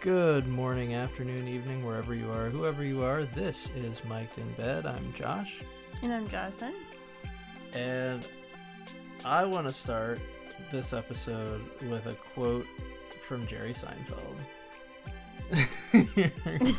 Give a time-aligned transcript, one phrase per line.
[0.00, 3.24] Good morning, afternoon, evening, wherever you are, whoever you are.
[3.24, 4.86] This is Mic'd in Bed.
[4.86, 5.56] I'm Josh,
[6.02, 6.72] And I'm Jazmin.
[7.74, 8.26] and
[9.24, 10.20] I want to start
[10.70, 12.66] this episode with a quote
[13.26, 14.36] from Jerry Seinfeld.
[16.16, 16.30] You're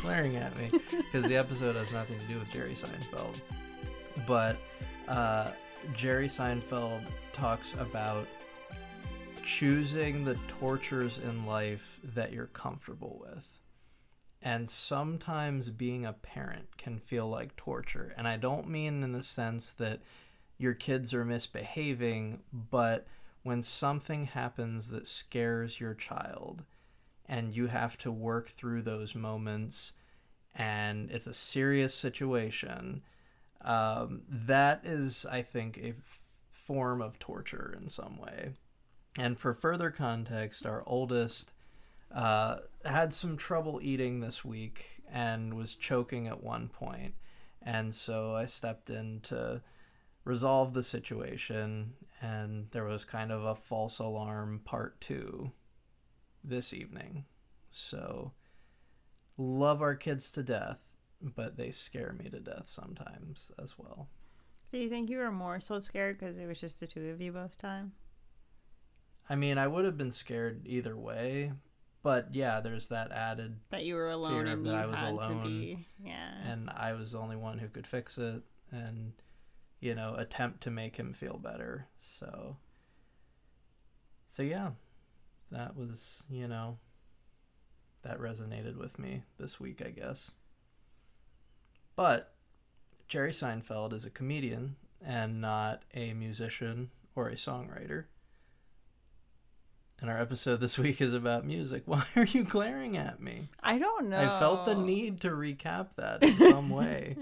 [0.02, 3.40] glaring at me because the episode has nothing to do with Jerry Seinfeld.
[4.26, 4.56] But
[5.08, 5.50] uh,
[5.94, 7.02] Jerry Seinfeld
[7.32, 8.26] talks about
[9.56, 13.48] choosing the tortures in life that you're comfortable with.
[14.40, 18.14] And sometimes being a parent can feel like torture.
[18.16, 20.00] And I don't mean in the sense that
[20.56, 23.08] your kids are misbehaving, but
[23.42, 26.62] when something happens that scares your child
[27.26, 29.92] and you have to work through those moments
[30.54, 33.02] and it's a serious situation,
[33.62, 36.20] um, that is, I think, a f-
[36.52, 38.52] form of torture in some way.
[39.18, 41.52] And for further context, our oldest
[42.14, 47.14] uh, had some trouble eating this week and was choking at one point.
[47.62, 49.62] And so I stepped in to
[50.24, 55.52] resolve the situation, and there was kind of a false alarm part two
[56.42, 57.24] this evening.
[57.70, 58.32] So,
[59.36, 60.80] love our kids to death,
[61.20, 64.08] but they scare me to death sometimes as well.
[64.72, 67.20] Do you think you were more so scared because it was just the two of
[67.20, 67.92] you both time?
[69.30, 71.52] I mean, I would have been scared either way,
[72.02, 75.48] but yeah, there's that added, That you were alone and that I was alone, to
[75.48, 75.86] be.
[76.04, 76.32] Yeah.
[76.44, 79.12] and I was the only one who could fix it, and
[79.78, 81.86] you know, attempt to make him feel better.
[81.96, 82.56] So,
[84.28, 84.70] so yeah,
[85.52, 86.78] that was you know,
[88.02, 90.32] that resonated with me this week, I guess.
[91.94, 92.34] But
[93.06, 98.06] Jerry Seinfeld is a comedian and not a musician or a songwriter.
[100.00, 101.82] And our episode this week is about music.
[101.86, 103.48] Why are you glaring at me?
[103.62, 104.18] I don't know.
[104.18, 107.16] I felt the need to recap that in some way.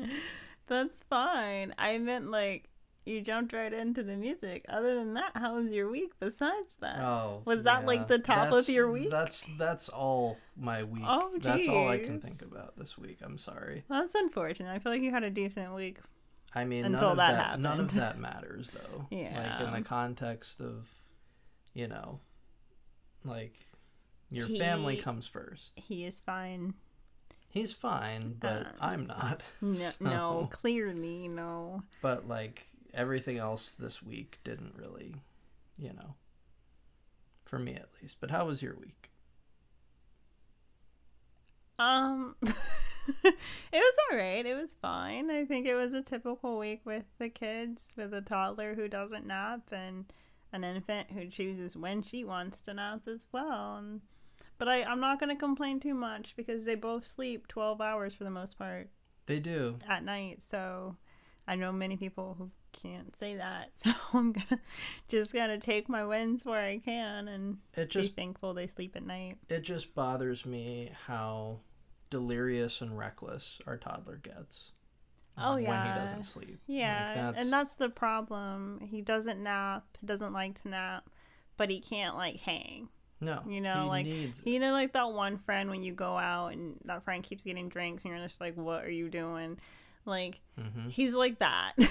[0.66, 1.74] That's fine.
[1.78, 2.68] I meant like
[3.04, 4.64] you jumped right into the music.
[4.68, 7.00] Other than that, how was your week besides that?
[7.00, 9.10] Oh, Was that, like, the top of your week?
[9.10, 11.04] That's that's all my week.
[11.06, 13.18] Oh, that's all I can think about this week.
[13.22, 13.84] I'm sorry.
[13.88, 14.70] That's unfortunate.
[14.70, 15.98] I feel like you had a decent week.
[16.54, 19.06] I mean, Until none of that that, none of that matters though.
[19.10, 19.58] yeah.
[19.58, 20.86] Like in the context of,
[21.74, 22.20] you know,
[23.24, 23.54] like
[24.30, 25.72] your family comes first.
[25.76, 26.74] He is fine.
[27.50, 29.42] He's fine, but Um, I'm not.
[29.60, 31.82] No, So- no clearly, no.
[32.02, 35.16] But like everything else this week didn't really,
[35.78, 36.14] you know,
[37.44, 38.18] for me at least.
[38.20, 39.10] But how was your week?
[41.78, 42.54] Um, it
[43.72, 44.44] was all right.
[44.44, 45.30] It was fine.
[45.30, 49.26] I think it was a typical week with the kids, with a toddler who doesn't
[49.26, 50.12] nap and
[50.52, 53.76] an infant who chooses when she wants to nap as well.
[53.76, 54.00] And,
[54.58, 58.14] but I, I'm not going to complain too much because they both sleep 12 hours
[58.14, 58.88] for the most part
[59.26, 59.78] They do.
[59.88, 60.42] at night.
[60.42, 60.96] So
[61.46, 63.70] I know many people who can't say that.
[63.76, 64.60] So I'm gonna
[65.08, 68.94] just gotta take my wins where I can and It just, be thankful they sleep
[68.96, 69.38] at night.
[69.48, 71.60] it just bothers me how
[72.10, 74.72] delirious and reckless our toddler gets.
[75.40, 75.94] Oh, when yeah.
[75.94, 76.58] he doesn't sleep.
[76.66, 78.80] Yeah, Like, and that's the problem.
[78.90, 79.84] He doesn't nap.
[80.00, 81.08] He doesn't like to nap,
[81.56, 82.88] but he can't like hang.
[83.20, 83.42] no.
[83.48, 84.06] you know, he like,
[84.44, 87.68] You know, like that one friend when you go out and that friend keeps getting
[87.68, 89.58] drinks and you're just like, "What are you doing?"
[90.04, 91.72] Like hmm he's like that.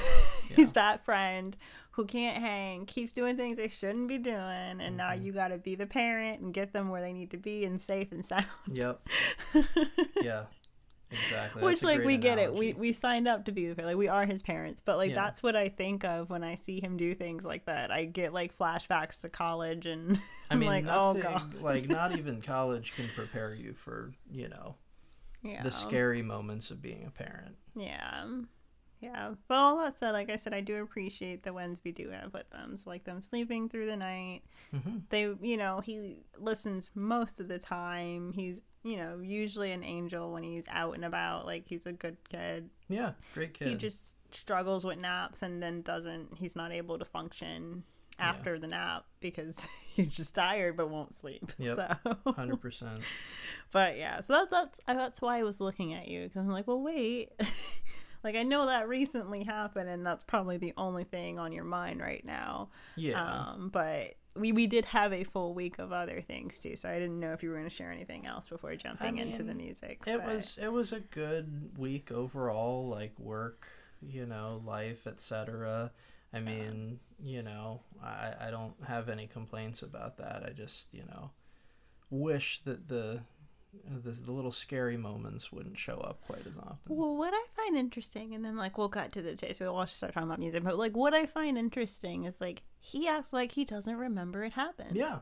[0.50, 0.56] Yeah.
[0.56, 1.58] he's that friend
[1.91, 5.24] who can't hang, keeps doing things they shouldn't be doing, and now Mhm.
[5.24, 7.81] you got to be the parent and get them where they need to be and
[7.81, 8.46] safe and sound.
[8.72, 9.02] Yep.
[10.22, 10.46] Yeah.
[11.09, 11.63] Exactly.
[11.63, 12.53] Which like we get it.
[12.53, 13.91] We we signed up to be the parent.
[13.91, 14.81] Like we are his parents.
[14.84, 15.16] But like Yeah.
[15.16, 17.91] that's what I think of when I see him do things like that.
[17.91, 20.19] I get like flashbacks to college and
[20.51, 21.62] I mean, like, oh god.
[21.62, 24.75] like not even college can prepare you for you know
[25.44, 25.63] Yeah.
[25.63, 27.56] the scary moments of being a parent.
[27.75, 28.25] Yeah.
[29.00, 29.35] Yeah.
[29.47, 32.34] But all that said, like I said, I do appreciate the wins we do have
[32.34, 32.75] with them.
[32.75, 34.41] So like them sleeping through the night.
[34.72, 38.34] hmm They you know, he listens most of the time.
[38.34, 41.46] He's you know, usually an angel when he's out and about.
[41.46, 42.70] Like he's a good kid.
[42.90, 43.67] Yeah, great kid.
[43.67, 47.84] he just struggles with naps and then doesn't he's not able to function
[48.20, 48.29] Yeah.
[48.29, 51.76] after the nap because he's just tired but won't sleep Yep.
[52.03, 53.03] so hundred percent.
[53.72, 56.50] but yeah so that's that's I- that's why i was looking at you because i'm
[56.50, 57.29] like well wait
[58.23, 62.02] like i know that recently happened and that's probably the only thing on your mind
[62.02, 62.67] right now
[62.97, 63.23] Yeah.
[63.53, 66.93] um but we, we did have a full week of other things too so i
[66.99, 70.01] didn't know if you were going to share anything else before jumping into the music
[70.05, 73.67] It but- was it was a good week overall, like work,
[74.01, 75.91] you know, life, etc.
[76.34, 80.43] I mean, you know, I I don't have any complaints about that.
[80.45, 81.31] I just, you know,
[82.09, 83.22] wish that the
[84.03, 86.78] the, the little scary moments wouldn't show up quite as often.
[86.96, 89.85] Well, what I find interesting, and then like we'll cut to the chase, but we'll
[89.88, 90.64] start talking about music.
[90.64, 94.53] But like, what I find interesting is like he acts like he doesn't remember it
[94.53, 94.96] happened.
[94.96, 95.20] Yeah,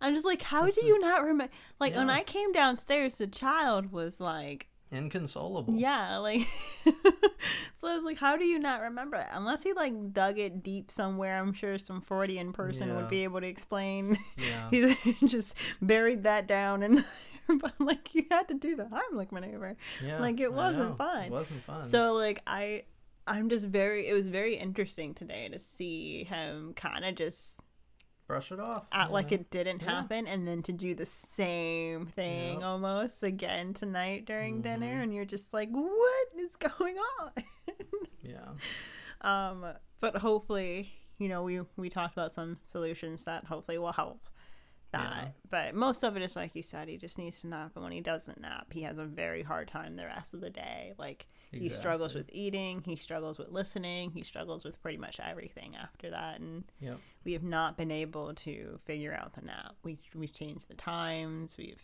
[0.00, 1.52] I'm just like, how It's do a- you not remember?
[1.80, 5.74] Like when I came downstairs, the child was like, inconsolable.
[5.74, 6.42] yeah, like.
[6.84, 9.26] so I was like, how do you not remember it?
[9.32, 12.96] Unless he like dug it deep somewhere, I'm sure some Freudian person Yeah.
[12.96, 14.16] would be able to explain.
[14.36, 17.04] yeah, He's just buried that down and.
[17.60, 19.76] But like you had to do the Heimlich maneuver.
[20.04, 20.18] yeah.
[20.20, 21.24] like, it wasn't fun.
[21.26, 21.82] It wasn't fun.
[21.82, 22.84] So like I
[23.26, 27.54] I'm just very it was very interesting today to see him kind of just
[28.28, 28.84] brush it off.
[28.90, 29.90] act like it didn't Yeah.
[29.90, 32.62] happen and then to do the same thing Yep.
[32.64, 35.02] almost again tonight during dinner Mhm.
[35.04, 37.32] and you're just like what is going on?
[38.22, 38.48] Yeah,
[39.20, 39.64] um
[40.00, 44.28] but hopefully, you know, we we talked about some solutions that hopefully will help
[44.96, 45.22] that.
[45.24, 45.28] Yeah.
[45.50, 47.92] But most of it is like you said, he just needs to nap and when
[47.92, 50.92] he doesn't nap, he has a very hard time the rest of the day.
[50.98, 55.74] Like he struggles with eating he struggles with listening he struggles with pretty much everything
[55.74, 56.98] after that and Yep.
[57.24, 61.56] we have not been able to figure out the nap we, we've changed the times
[61.56, 61.80] we've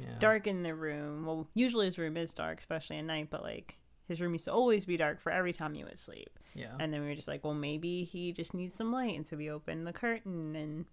[0.00, 0.18] Yeah.
[0.18, 3.76] darkened the room well usually his room is dark especially at night but like
[4.08, 6.74] his room used to always be dark for every time he would sleep Yeah.
[6.80, 9.36] and then we were just like well maybe he just needs some light and so
[9.36, 10.86] we opened the curtain and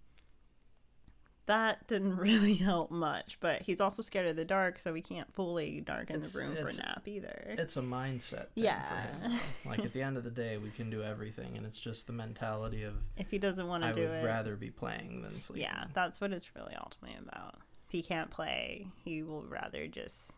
[1.46, 5.32] that didn't really help much but he's also scared of the dark so we can't
[5.34, 9.06] fully darken It's- the room for a nap either it's a mindset thing Yeah.
[9.22, 9.40] for him.
[9.66, 12.12] Like at the end of the day, we can do everything, and it's just the
[12.12, 15.64] mentality of if he doesn't want to do would it rather be playing than sleeping.
[15.64, 17.56] yeah that's what it's really ultimately about
[17.86, 20.32] if he can't play he will rather just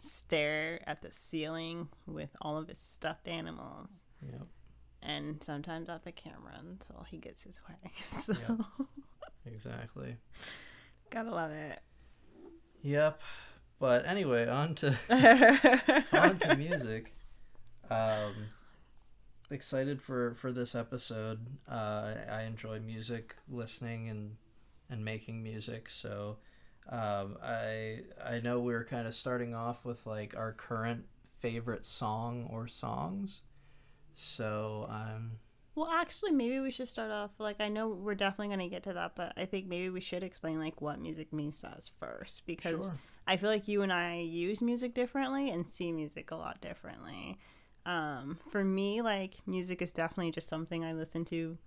[0.00, 4.46] stare at the ceiling with all of his stuffed animals Yep.
[5.02, 8.60] and sometimes at the camera until he gets his way so Yep.
[9.52, 10.16] Exactly.
[11.10, 11.80] gotta love it
[12.82, 13.20] Yep.
[13.80, 14.96] But anyway, on to
[16.12, 17.14] on to music.
[17.90, 18.34] Um,
[19.50, 21.46] excited for for this episode.
[21.70, 24.36] Uh, I enjoy music, listening and
[24.90, 25.90] and making music.
[25.90, 26.38] So
[26.88, 31.04] um, I I know we're kind of starting off with like our current
[31.40, 33.42] favorite song or songs.
[34.12, 35.32] So um,
[35.78, 38.82] well actually maybe we should start off like i know we're definitely going to get
[38.82, 41.90] to that but i think maybe we should explain like what music means to us
[41.98, 42.94] first because sure.
[43.28, 47.36] I feel like you and I use music differently and see music a lot differently.
[47.84, 51.58] Um, for me, like music is definitely just something I listen to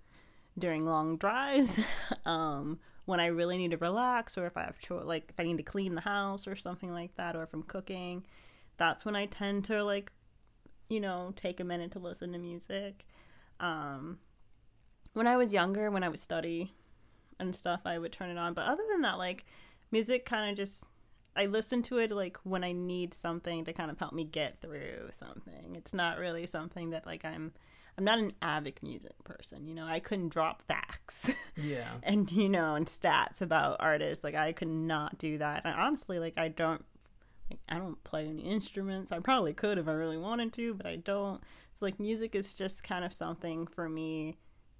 [0.57, 1.79] during long drives.
[2.25, 5.57] um, when I really need to relax, or if I have like if I need
[5.57, 8.25] to clean the house or something like that, or if I'm cooking,
[8.77, 10.11] that's when I tend to like,
[10.89, 13.05] you know, take a minute to listen to music.
[13.61, 14.19] Um,
[15.13, 16.73] when I was younger, when I would study
[17.39, 18.53] and stuff, I would turn it on.
[18.53, 19.45] But other than that, like
[19.91, 20.83] music kind of just
[21.35, 24.59] I listen to it like when I need something to kind of help me get
[24.61, 25.75] through something.
[25.75, 27.53] It's not really something that like I'm
[27.97, 29.85] I'm not an avid music person, you know.
[29.85, 31.89] I couldn't drop facts Yeah.
[32.03, 34.23] and you know and stats about artists.
[34.23, 35.61] Like I could not do that.
[35.65, 36.83] And honestly, like I don't
[37.69, 39.11] I don't play any instruments.
[39.11, 41.41] I probably could if I really wanted to, but I don't.
[41.71, 44.37] It's like music is just kind of something for me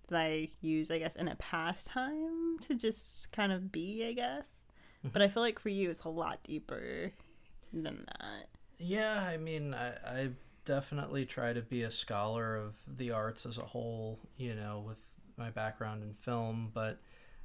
[0.09, 4.63] that I use, I guess, in a pastime to just kind of be, I guess.
[4.99, 5.09] Mm-hmm.
[5.13, 7.11] But I feel like for you, it's a lot deeper
[7.73, 8.49] than that.
[8.77, 10.29] Yeah, I mean, I, I
[10.65, 15.01] definitely try to be a scholar of the arts as a whole, you know, with
[15.37, 16.99] my background in film, but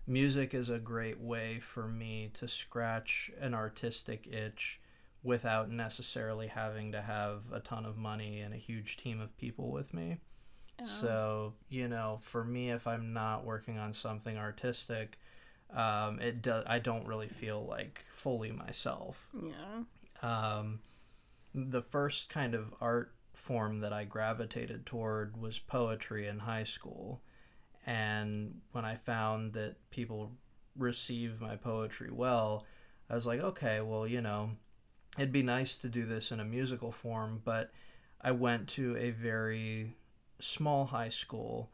[0.06, 4.80] music is a great way for me to scratch an artistic itch
[5.22, 9.70] without necessarily having to have a ton of money and a huge team of people
[9.70, 10.18] with me.
[10.84, 15.18] So, you know, for me, if I'm not working on something artistic,
[15.74, 16.64] um, it does.
[16.66, 19.82] I don't really feel like fully myself yeah.
[20.22, 20.80] um,
[21.54, 27.22] the first kind of art form that I gravitated toward was poetry in high school.
[27.86, 30.32] And when I found that people
[30.76, 32.66] receive my poetry well,
[33.08, 34.50] I was like, okay, well, you know,
[35.16, 37.72] it'd be nice to do this in a musical form, but
[38.20, 39.94] I went to a very
[40.38, 41.70] small high school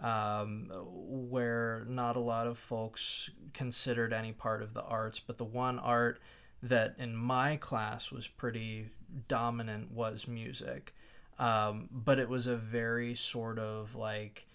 [0.00, 5.44] um, where not a lot of folks considered any part of the arts, but the
[5.44, 6.20] one art
[6.62, 8.88] that in my class was pretty
[9.28, 10.94] dominant was music.
[11.38, 14.46] Um, but it was a very sort of like,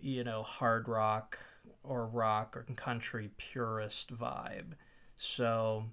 [0.00, 1.38] you know, hard rock
[1.84, 4.72] or rock or country purist vibe.
[5.16, 5.86] So,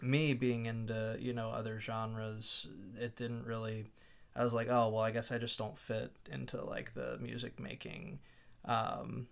[0.00, 2.66] me being into, you know, other genres,
[2.98, 3.86] it didn't really.
[4.34, 7.58] I was like, oh, well, I guess I just don't fit into like the music
[7.58, 8.18] making
[8.66, 9.28] um,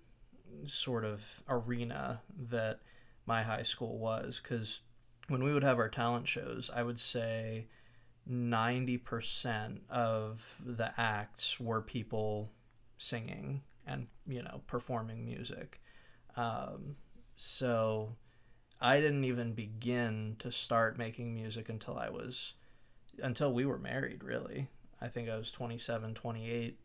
[0.66, 2.80] sort of arena that
[3.26, 4.80] my high school was because
[5.28, 7.66] when we would have our talent shows, I would say
[8.30, 12.50] 90% of the acts were people
[12.96, 15.80] singing and, you know, performing music.
[16.36, 16.96] Um,
[17.36, 18.16] so
[18.80, 22.54] I didn't even begin to start making music until I was,
[23.22, 24.68] until we were married, really.
[25.00, 26.78] I think I was 27, 28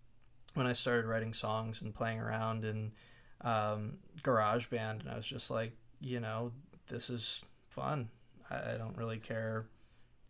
[0.53, 2.91] when I started writing songs and playing around in
[3.41, 5.01] um, GarageBand.
[5.01, 6.51] And I was just like, you know,
[6.87, 8.09] this is fun.
[8.49, 9.65] I, I don't really care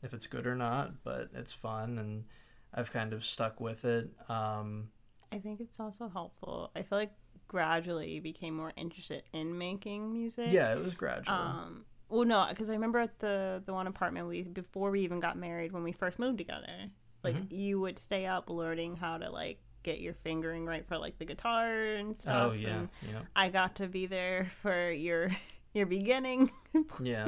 [0.03, 1.97] if it's good or not, but it's fun.
[1.97, 2.25] And
[2.73, 4.09] I've kind of stuck with it.
[4.27, 4.89] Um,
[5.31, 6.71] I think it's also helpful.
[6.75, 7.13] I feel like
[7.49, 10.47] gradually became more interested in making music.
[10.51, 11.33] yeah, it was gradual.
[11.35, 15.19] Um, well, no, because I remember at the the one apartment we before we even
[15.19, 16.89] got married when we first moved together,
[17.23, 17.53] like Mm-hmm.
[17.53, 21.25] you would stay up learning how to like get your fingering right for like the
[21.25, 22.51] guitar and stuff.
[22.51, 22.69] oh, yeah.
[22.69, 23.21] and Yeah.
[23.35, 25.29] I got to be there for your
[25.73, 26.51] your beginning
[27.03, 27.27] Yeah.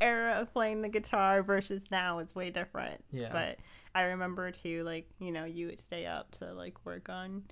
[0.00, 3.04] era of playing the guitar versus now it's way different.
[3.10, 3.28] Yeah.
[3.32, 3.58] But
[3.94, 7.42] I remember too, like, you know, you would stay up to like work on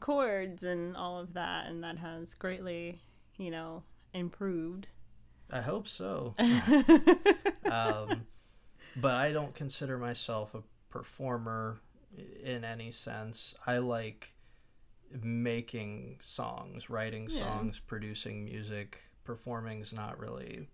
[0.00, 3.00] chords and all of that, and that has greatly,
[3.36, 4.88] you know, improved.
[5.52, 6.34] I hope so.
[7.70, 8.26] um,
[8.96, 11.80] but I don't consider myself a performer
[12.42, 13.54] in any sense.
[13.66, 14.34] I like
[15.22, 17.38] making songs, writing Yeah.
[17.38, 19.00] songs, producing music.
[19.24, 20.68] Performing's not really.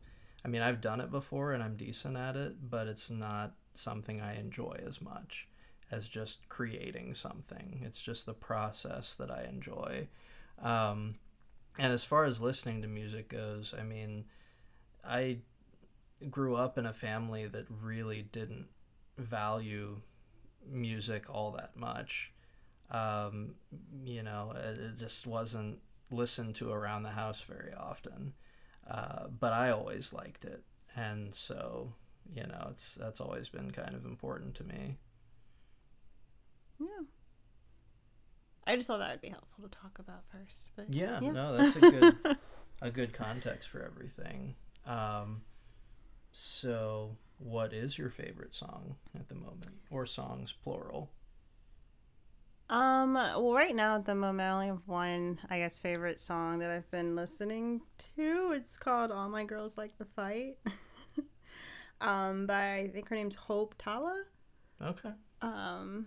[0.44, 4.20] I mean, I've done it before and I'm decent at it, but it's not something
[4.20, 5.48] I enjoy as much
[5.90, 7.80] as just creating something.
[7.84, 10.08] It's just the process that I enjoy.
[10.62, 11.16] Um,
[11.78, 14.24] and as far as listening to music goes, I mean,
[15.04, 15.38] I
[16.30, 18.66] grew up in a family that really didn't
[19.18, 20.00] value
[20.66, 22.32] music all that much.
[22.90, 23.54] Um,
[24.04, 25.78] you know, it, it just wasn't
[26.10, 28.34] listened to around the house very often.
[28.88, 30.62] Uh, but I always liked it,
[30.94, 31.94] and so
[32.32, 34.96] you know, it's that's always been kind of important to me.
[36.80, 36.86] Yeah.
[38.66, 40.70] I just thought that would be helpful to talk about first.
[40.76, 41.32] But Yeah, Yeah.
[41.32, 42.16] no, that's a good
[42.82, 44.54] a good context for everything.
[44.86, 45.42] Um,
[46.32, 51.10] so, what is your favorite song at the moment, or songs plural?
[52.70, 56.58] Um, well, right now at the moment, I only have one, I guess, favorite song
[56.60, 57.82] that I've been listening
[58.16, 58.52] to.
[58.54, 60.56] It's called "All My Girls Like to Fight."
[62.00, 64.24] um, by I think her name's Hope Tala.
[64.82, 65.12] Okay.
[65.42, 66.06] Um,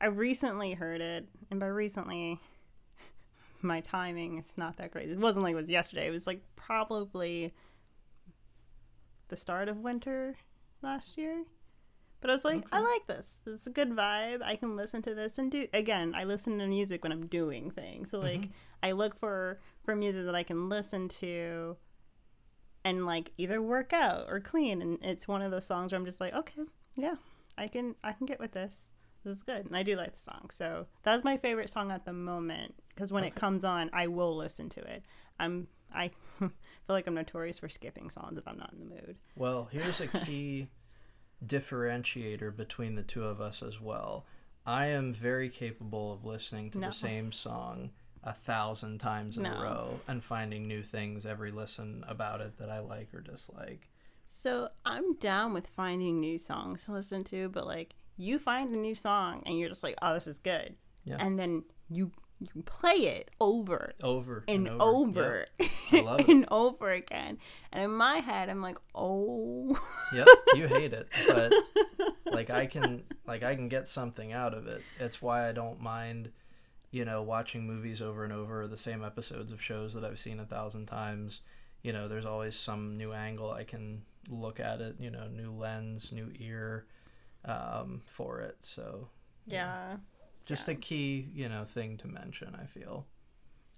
[0.00, 2.40] I recently heard it, and by recently,
[3.62, 5.10] my timing is not that great.
[5.10, 6.06] It wasn't like it was yesterday.
[6.06, 7.52] It was like probably
[9.28, 10.36] the start of winter
[10.82, 11.44] last year.
[12.20, 13.26] But I was like, I like this.
[13.46, 14.42] It's a good vibe.
[14.42, 16.14] I can listen to this and do again.
[16.14, 18.10] I listen to music when I'm doing things.
[18.10, 18.52] So like, mm-hmm.
[18.82, 21.78] I look for for music that I can listen to,
[22.84, 24.82] and like either work out or clean.
[24.82, 26.62] And it's one of those songs where I'm just like, okay,
[26.94, 27.14] yeah,
[27.56, 28.89] I can I can get with this.
[29.24, 30.48] This is good, and I do like the song.
[30.50, 34.34] So that's my favorite song at the moment because when it comes on, I will
[34.36, 35.04] listen to it.
[35.38, 36.50] I'm I feel
[36.88, 39.16] like I'm notorious for skipping songs if I'm not in the mood.
[39.36, 40.68] Well, here's a key
[41.44, 44.26] differentiator between the two of us as well.
[44.66, 46.86] I am very capable of listening to No.
[46.88, 47.90] the same song
[48.22, 49.54] a thousand times in No.
[49.56, 53.88] a row and finding new things every listen about it that I like or dislike.
[54.26, 58.76] So I'm down with finding new songs to listen to, but like you find a
[58.78, 61.16] new song and you're just like, oh, this is good, Yeah.
[61.18, 62.12] and then you
[62.54, 65.44] you play it over Over and and over,
[65.92, 66.28] I love it.
[66.28, 67.36] and over again,
[67.70, 69.78] and in my head I'm like, oh,
[70.14, 71.52] Yep, you hate it, but
[72.32, 74.80] like I can like I can get something out of it.
[74.98, 76.30] It's why I don't mind,
[76.90, 80.40] you know, watching movies over and over, the same episodes of shows that I've seen
[80.40, 81.42] a thousand times.
[81.82, 85.50] You know, there's always some new angle I can look at it, you know, new
[85.52, 86.86] lens, new ear
[87.44, 88.56] um, for it.
[88.60, 89.08] So
[89.46, 89.96] yeah.
[90.46, 93.06] just a key, you know, thing to mention, I feel.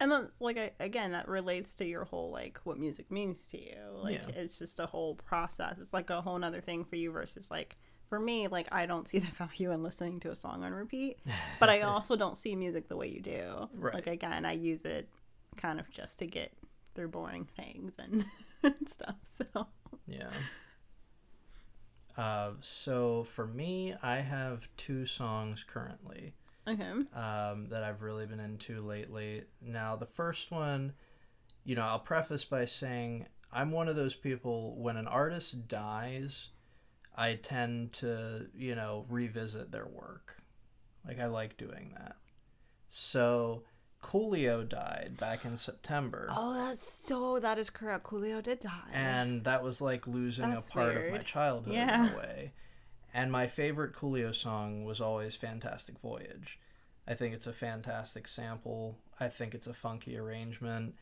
[0.01, 3.59] And then, like I, again, that relates to your whole like what music means to
[3.63, 3.77] you.
[4.03, 4.35] Like Yeah.
[4.35, 5.79] it's just a whole process.
[5.79, 7.77] It's like a whole nother thing for you versus like
[8.09, 8.49] for me.
[8.49, 11.19] Like I don't see the value in listening to a song on repeat,
[11.61, 13.69] but I also don't see music the way you do.
[13.75, 13.95] Right.
[13.95, 15.09] Like again, I use it
[15.57, 16.53] kind of just to get
[16.97, 18.25] through boring things and,
[18.65, 19.17] and stuff.
[19.31, 19.69] So
[20.09, 20.31] Yeah.
[22.17, 26.35] Uh, so for me, I have two songs currently.
[26.69, 29.45] okay, um, that I've really been into lately.
[29.61, 30.93] Now, the first one,
[31.65, 36.51] you know, I'll preface by saying I'm one of those people when an artist dies,
[37.17, 40.43] I tend to, you know, revisit their work.
[41.07, 42.17] Like, I like doing that.
[42.89, 43.65] So,
[44.03, 46.27] Coolio died back in September.
[46.31, 47.39] Oh, that's so.
[47.39, 48.05] That is correct.
[48.05, 48.91] Coolio did die.
[48.93, 52.09] And that was like losing That's a part of my childhood Yeah.
[52.09, 52.53] in a way.
[53.15, 56.59] And my favorite Coolio song was always Fantastic Voyage.
[57.07, 58.99] I think it's a fantastic sample.
[59.21, 60.95] I think it's a funky arrangement.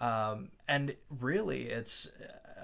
[0.00, 2.08] Um, and really, it's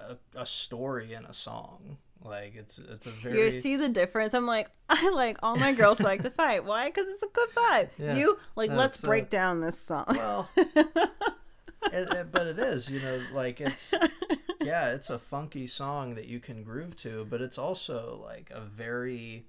[0.08, 1.98] a, a story in a song.
[2.24, 4.34] Like it's it's a very You see the difference?
[4.34, 6.64] I'm like, I like all my girls like to fight.
[6.64, 6.88] Why?
[6.88, 7.88] Because it's a good vibe.
[7.98, 8.16] Yeah.
[8.16, 10.04] You like, let's That's, uh, break down this song.
[10.08, 11.12] well, it,
[11.92, 13.94] it- but it is, you know, like it's
[14.60, 18.60] yeah, it's a funky song that you can groove to, but it's also like a
[18.60, 19.46] very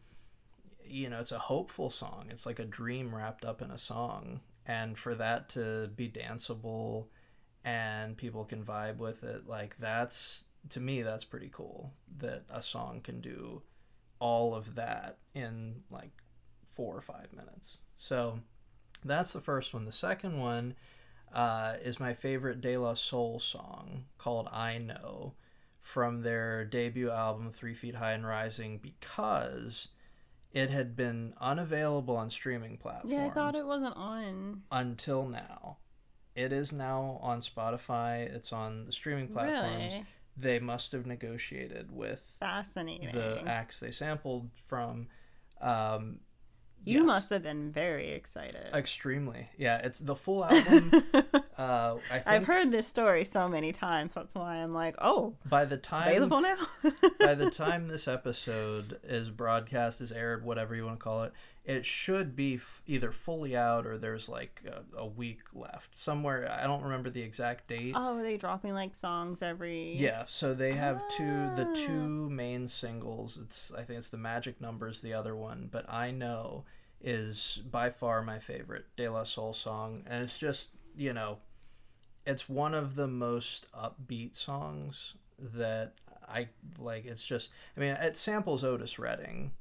[0.89, 2.27] you know, it's a hopeful song.
[2.29, 7.05] It's like a dream wrapped up in a song, and for that to be danceable
[7.65, 12.61] and people can vibe with it, like that's to me that's pretty cool that a
[12.61, 13.61] song can do
[14.19, 16.11] all of that in like
[16.71, 17.77] 4 or 5 minutes.
[17.95, 18.39] So,
[19.03, 19.85] that's the first one.
[19.85, 20.75] The second one
[21.33, 25.33] uh, is my favorite De La Soul song called Eye Know
[25.81, 29.87] from their debut album Three Feet High and Rising because
[30.51, 34.63] it had been unavailable on streaming platforms yeah, I thought it wasn't on.
[34.71, 35.77] until now.
[36.35, 39.93] It is now on Spotify, it's on the streaming platforms.
[39.93, 40.05] Really
[40.37, 43.11] They must have negotiated with fascinating.
[43.11, 45.07] the acts they sampled from.
[45.59, 46.19] Um,
[46.85, 47.05] you yes.
[47.05, 48.69] must have been very excited.
[48.73, 49.49] Extremely.
[49.57, 50.91] Yeah, it's the full album.
[51.57, 54.13] uh, I think I've heard this story so many times.
[54.15, 56.55] That's why I'm like, oh, by the it's time available now.
[57.19, 61.33] by the time this episode is broadcast, is aired, whatever you want to call it,
[61.67, 66.49] it should be f- either fully out or there's like a, a week left somewhere.
[66.49, 67.93] I don't remember the exact date.
[67.95, 69.95] oh, are they dropping like songs every?
[69.97, 71.73] Yeah, so they have two the Ah.
[71.75, 73.37] two main singles.
[73.37, 76.63] It's I think it's the Magic Numbers, the other one, but Eye Know
[77.01, 81.37] is by far my favorite De La Soul song, and it's just you know,
[82.25, 85.93] it's one of the most upbeat songs that
[86.27, 86.47] I
[86.79, 87.05] like.
[87.05, 89.51] It's just I mean it samples Otis Redding,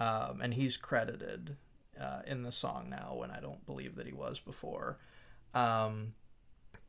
[0.00, 1.56] um, and he's credited
[2.00, 4.98] uh, in the song now when I don't believe that he was before.
[5.54, 6.14] Um,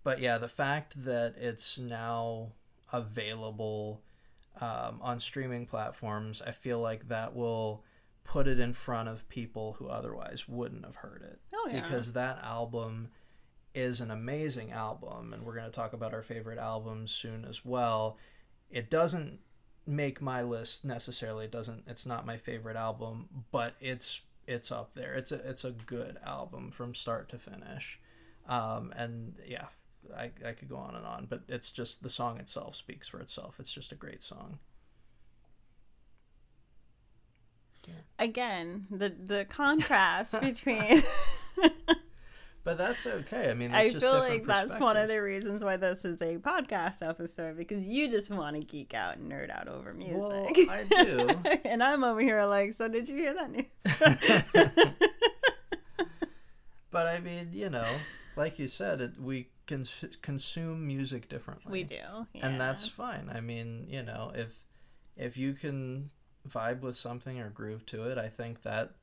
[0.04, 2.54] but yeah, the fact that it's now
[2.92, 4.02] available
[4.62, 7.84] um, on streaming platforms, I feel like that will
[8.24, 11.40] put it in front of people who otherwise wouldn't have heard it.
[11.54, 11.82] Oh yeah.
[11.82, 13.10] Because that album
[13.74, 17.64] is an amazing album, and we're going to talk about our favorite albums soon as
[17.64, 18.18] well.
[18.70, 19.40] It doesn't
[19.88, 21.46] make my list necessarily.
[21.46, 21.84] It doesn't.
[21.88, 25.14] It's not my favorite album, but it's it's up there.
[25.16, 28.00] It's a it's a good album from start to finish,
[28.48, 29.68] um, and yeah,
[30.16, 33.20] I I could go on and on, but it's just the song itself speaks for
[33.20, 33.56] itself.
[33.60, 34.60] It's just a great song.
[38.18, 41.04] Again, the the contrast between.
[42.66, 43.52] But that's okay.
[43.52, 47.08] I mean, I feel like that's one of the reasons why this is a podcast
[47.08, 50.18] episode because you just want to geek out and nerd out over music.
[50.18, 51.30] Well, I do.
[51.64, 54.92] and I'm over here like, so did you hear that news?
[56.96, 57.90] But I mean, you know,
[58.38, 61.70] like you said, it, we cons- consume music differently.
[61.70, 61.96] we do,
[62.34, 62.48] yeah.
[62.48, 63.30] and that's fine.
[63.36, 64.64] I mean, you know, if
[65.18, 66.10] if you can
[66.50, 68.94] vibe with something or groove to it, I think that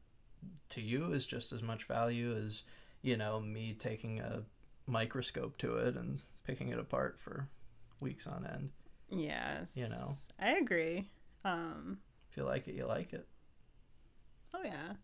[0.71, 2.63] to you is just as much value as
[3.03, 4.43] you know me taking a
[4.87, 7.49] microscope to it and picking it apart for
[8.01, 8.71] weeks on end.
[9.11, 9.73] yes.
[9.75, 10.17] you know.
[10.41, 11.09] I agree.
[11.45, 11.99] Um,
[12.31, 13.27] If you like it, you like it.
[14.55, 14.95] oh yeah.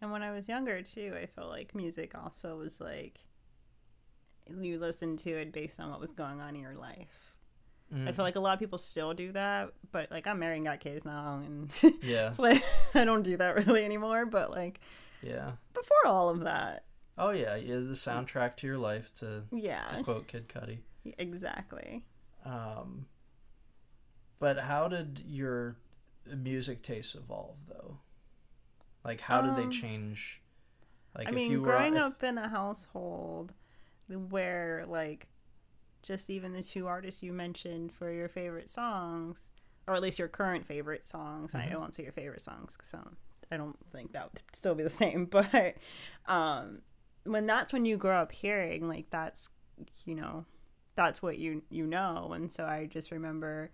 [0.00, 3.18] And when I was younger too, I felt like music also was like
[4.60, 7.34] you listened to it based on what was going on in your life.
[7.90, 10.58] I Mm, feel like a lot of people still do that, but like I'm married
[10.58, 11.70] and got kids now, and
[12.02, 12.62] yeah, like
[12.94, 14.26] I don't do that really anymore.
[14.26, 14.80] But like
[15.22, 15.52] yeah.
[15.72, 16.84] before all of that,
[17.18, 17.76] Oh yeah, yeah.
[17.76, 20.78] The soundtrack to your life, to, yeah, to quote Kid Cudi.
[21.18, 22.04] exactly.
[22.44, 23.06] Um,
[24.38, 25.76] but how did your
[26.26, 27.98] music tastes evolve though?
[29.04, 30.40] Like, how did Um, they change?
[31.16, 33.52] Like, I if mean, you were growing if- up in a household
[34.08, 35.28] where like
[36.02, 39.50] just even the two artists you mentioned for your favorite songs,
[39.86, 41.78] or at least your current favorite songs, I Mhm.
[41.78, 42.94] won't say your favorite songs because
[43.50, 45.26] I don't think that would still be the same.
[45.30, 45.76] But
[46.26, 46.82] um,
[47.28, 49.50] when that's when you grow up hearing like that's
[50.04, 50.44] you know
[50.96, 53.70] that's what you you know, and so I just remember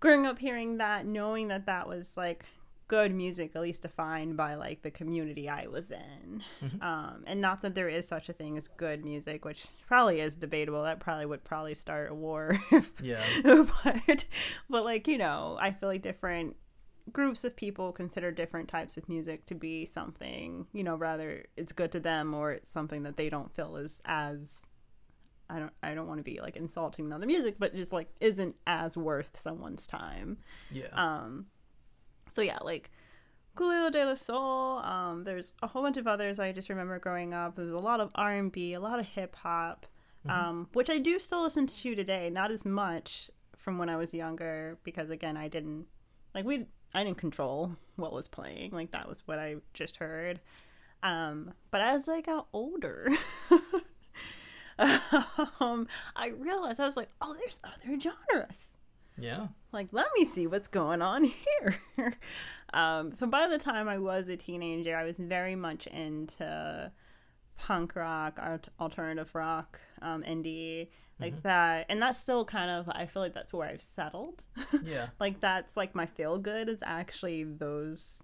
[0.00, 2.44] growing up hearing that, knowing that that was like
[2.86, 6.42] good music, at least defined by like the community I was in.
[6.62, 6.82] Mhm.
[6.82, 10.36] Um, and not that there is such a thing as good music, which probably is
[10.36, 10.82] debatable.
[10.82, 12.58] That probably would probably start a war.
[13.02, 14.26] yeah, but,
[14.68, 16.56] but like you know, I feel like different
[17.12, 21.72] groups of people consider different types of music to be something, you know, rather it's
[21.72, 24.62] good to them or it's something that they don't feel is as
[25.50, 28.56] I don't I don't want to be like insulting another music, but just like isn't
[28.66, 30.38] as worth someone's time.
[30.70, 30.88] Yeah.
[30.94, 31.46] Um
[32.30, 32.90] so yeah, like
[33.54, 37.32] Coolio De La Soul, um, there's a whole bunch of others I just remember growing
[37.32, 37.54] up.
[37.54, 39.86] There's a lot of R and B, a lot of hip hop,
[40.28, 44.12] um, which I do still listen to today, not as much from when I was
[44.12, 45.86] younger, because again I didn't
[46.34, 48.70] like we I didn't control what was playing.
[48.70, 50.40] Like that was what I just heard.
[51.02, 53.08] Um, but as I got older,
[55.60, 58.68] um, I realized I was like, oh, there's other genres.
[59.18, 59.48] yeah.
[59.72, 61.24] Like, let me see what's going on
[61.58, 62.14] here.
[62.72, 66.90] um, so by the time I was a teenager, I was very much into
[67.56, 70.88] punk rock, alt- alternative rock, um, indie,
[71.20, 71.86] like that.
[71.88, 74.44] And that's still kind of, I feel like that's where I've settled.
[74.82, 75.08] Yeah.
[75.20, 78.22] like that's like my feel good is actually those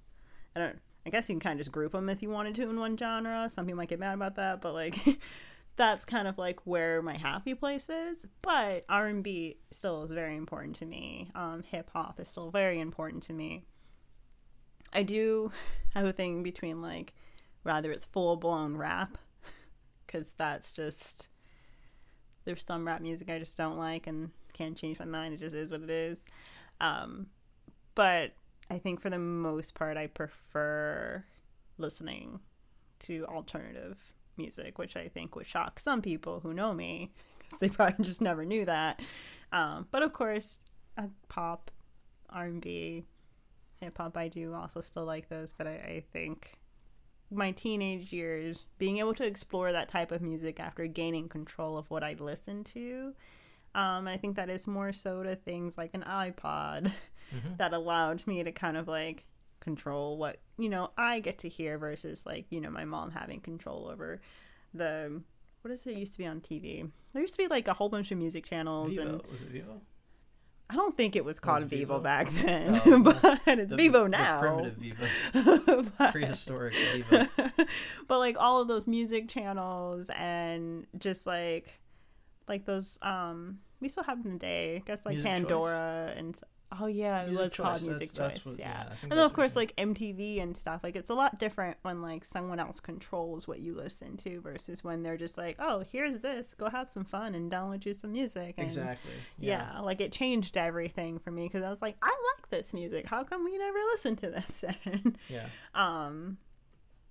[0.55, 2.69] i don't i guess you can kind of just group them if you wanted to
[2.69, 4.97] in one genre some people might get mad about that but like
[5.77, 10.77] that's kind of like where my happy place is but r&b still is very important
[10.77, 13.65] to me um, hip-hop is still very important to me
[14.93, 15.51] i do
[15.95, 17.15] have a thing between like
[17.65, 19.19] rather it's full-blown rap
[20.07, 21.29] because that's just
[22.45, 25.35] there's some rap music I just don't like and can't change my mind.
[25.35, 26.19] It just is what it is.
[26.81, 27.27] Um,
[27.95, 28.33] but
[28.71, 31.25] I think for the most part, I prefer
[31.79, 32.41] listening
[33.01, 33.99] to alternative
[34.37, 38.21] music, which I think would shock some people who know me because they probably just
[38.21, 39.01] never knew that.
[39.53, 40.59] Um, but of course,
[40.97, 41.71] uh, pop,
[42.31, 43.05] R and B,
[43.81, 45.53] hip hop, I do also still like those.
[45.53, 46.60] But I, I think
[47.31, 51.89] my teenage years, being able to explore that type of music after gaining control of
[51.91, 53.15] what I listen to.
[53.75, 56.91] Um, and I think that is more so to things like an iPod
[57.59, 59.25] that allowed me to kind of like
[59.61, 63.41] control what, you know, I get to hear versus like, you know, my mom having
[63.41, 64.21] control over
[64.75, 65.23] the,
[65.63, 66.91] what does it used to be on TV?
[67.13, 69.01] There used to be like a whole bunch of music channels Vevo.
[69.03, 69.81] and Was it Vevo?
[70.71, 72.03] I don't think it was called it Vevo, Vevo?
[72.03, 74.39] back then, Oh, but it's The- Vevo now.
[74.41, 75.91] primitive Vevo.
[75.99, 76.75] But- Prehistoric
[77.09, 77.67] Vevo.
[78.07, 81.81] but like all of those music channels and just like
[82.49, 84.77] like those um we still have them today.
[84.77, 85.41] I guess like Music Choice?
[85.41, 86.39] Pandora and
[86.79, 88.35] oh yeah, it Music was called Music that's- Choice.
[88.45, 88.85] that's what- yeah.
[88.89, 90.83] yeah, and then of course like MTV and stuff.
[90.85, 94.85] Like it's a lot different when like someone else controls what you listen to versus
[94.85, 98.13] when they're just like, Oh, here's this, go have some fun and download you some
[98.13, 99.11] music and Exactly.
[99.39, 99.81] yeah.
[99.81, 102.07] like it changed everything for me because I was like, I
[102.37, 103.07] like this music.
[103.07, 104.65] How come we never listened to this?
[104.85, 105.47] and Yeah.
[105.75, 106.39] um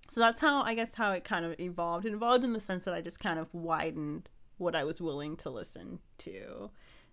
[0.08, 2.84] so that's how i guess how it kind of evolved it evolved in the sense
[2.84, 6.68] that i just kind of widened what i was willing to listen to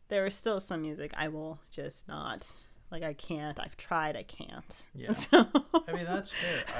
[0.10, 2.52] there is still some music i will just not
[2.92, 5.14] like i can't i've tried i can't Yeah.
[5.14, 5.48] so
[5.88, 6.64] I mean, that's fair.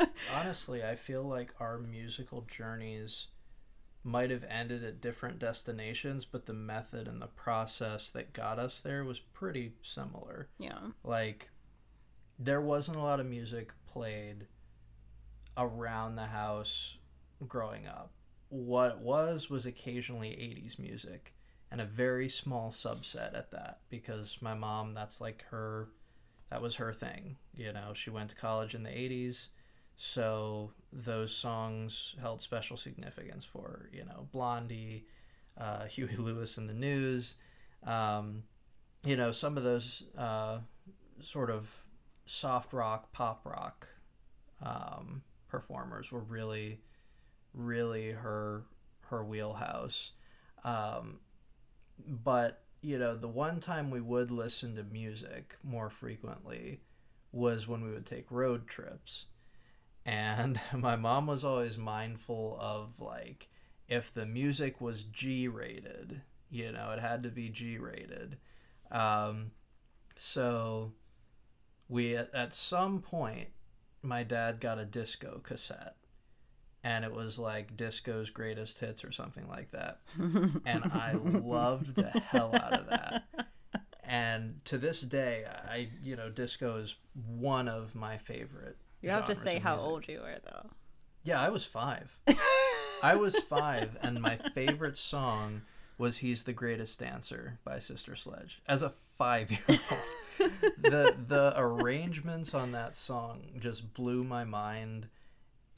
[0.00, 0.08] I,
[0.38, 3.28] honestly, I feel like our musical journeys
[4.04, 8.80] might have ended at different destinations, but the method and the process that got us
[8.80, 10.48] there was pretty similar.
[10.58, 11.48] yeah Like,
[12.38, 14.46] there wasn't a lot of music played
[15.56, 16.98] around the house
[17.48, 18.12] growing up.
[18.50, 21.32] What was was occasionally 80s music
[21.72, 25.88] and a very small subset at that because my mom that's like her
[26.50, 27.36] that was her thing.
[27.56, 29.46] You know, she went to college in the 80s,
[29.96, 33.90] so those songs held special significance for her.
[33.90, 35.06] You know, Blondie,
[35.58, 37.36] uh, Huey Lewis and the News.
[37.86, 38.42] Um,
[39.02, 40.58] you know, some of those uh,
[41.20, 41.74] sort of
[42.26, 43.88] soft rock, pop rock
[44.60, 46.80] um, performers were really,
[47.54, 48.64] really her
[49.08, 50.12] her wheelhouse.
[50.64, 51.20] Um,
[52.06, 56.80] but you know, the one time we would listen to music more frequently
[57.30, 59.26] was when we would take road trips.
[60.04, 63.48] And my mom was always mindful of like
[63.88, 68.36] if the music was G rated, you know, it had to be G rated.
[68.90, 69.52] Um,
[70.16, 70.92] so
[71.88, 73.48] we at, at some point
[74.02, 75.96] my dad got a disco cassette
[76.84, 80.00] and it was like disco's greatest hits or something like that.
[80.66, 83.24] And i loved the hell out of that.
[84.04, 89.26] And to this day i you know disco is one of my favorite you have
[89.26, 90.70] to say how old you were though.
[91.24, 92.18] Yeah i was five.
[93.04, 95.62] I was five and my favorite song
[95.98, 101.52] was he's the greatest dancer by sister sledge as a five year old the the
[101.56, 105.08] arrangements on that song just blew my mind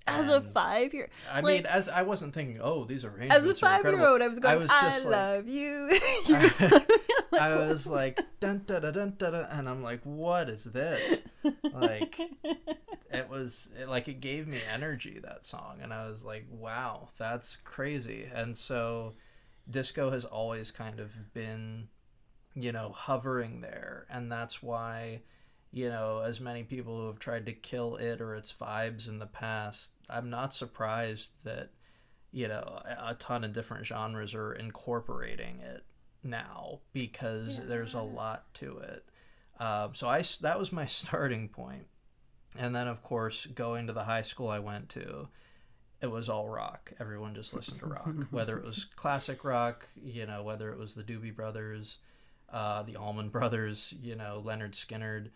[0.06, 3.46] As a five year, I like- mean, as I wasn't thinking, oh, these arrangements as
[3.46, 5.98] a are five year old I was going, I, was just like- love you.
[7.40, 11.22] I was like, dun dun dun dun dun, dun, and I'm like, what is this?
[11.72, 12.18] Like,
[13.12, 17.08] it was it, like it gave me energy that song, and I was like, wow,
[17.18, 18.28] that's crazy.
[18.32, 19.14] And so,
[19.68, 21.88] disco has always kind of been,
[22.54, 25.22] you know, hovering there, and that's why,
[25.72, 29.18] you know, as many people who have tried to kill it or its vibes in
[29.18, 31.70] the past, I'm not surprised that.
[32.32, 35.84] You know, a ton of different genres are incorporating it
[36.24, 39.04] now because there's a lot to it.
[39.60, 41.86] Um, so I that was my starting point,
[42.58, 45.28] and then of course going to the high school I went to,
[46.00, 46.92] it was all rock.
[46.98, 50.94] Everyone just listened to rock, whether it was classic rock, you know, whether it was
[50.94, 51.98] the Doobie Brothers,
[52.52, 55.30] uh, the Allman Brothers, you know, Lynyrd Skynyrd.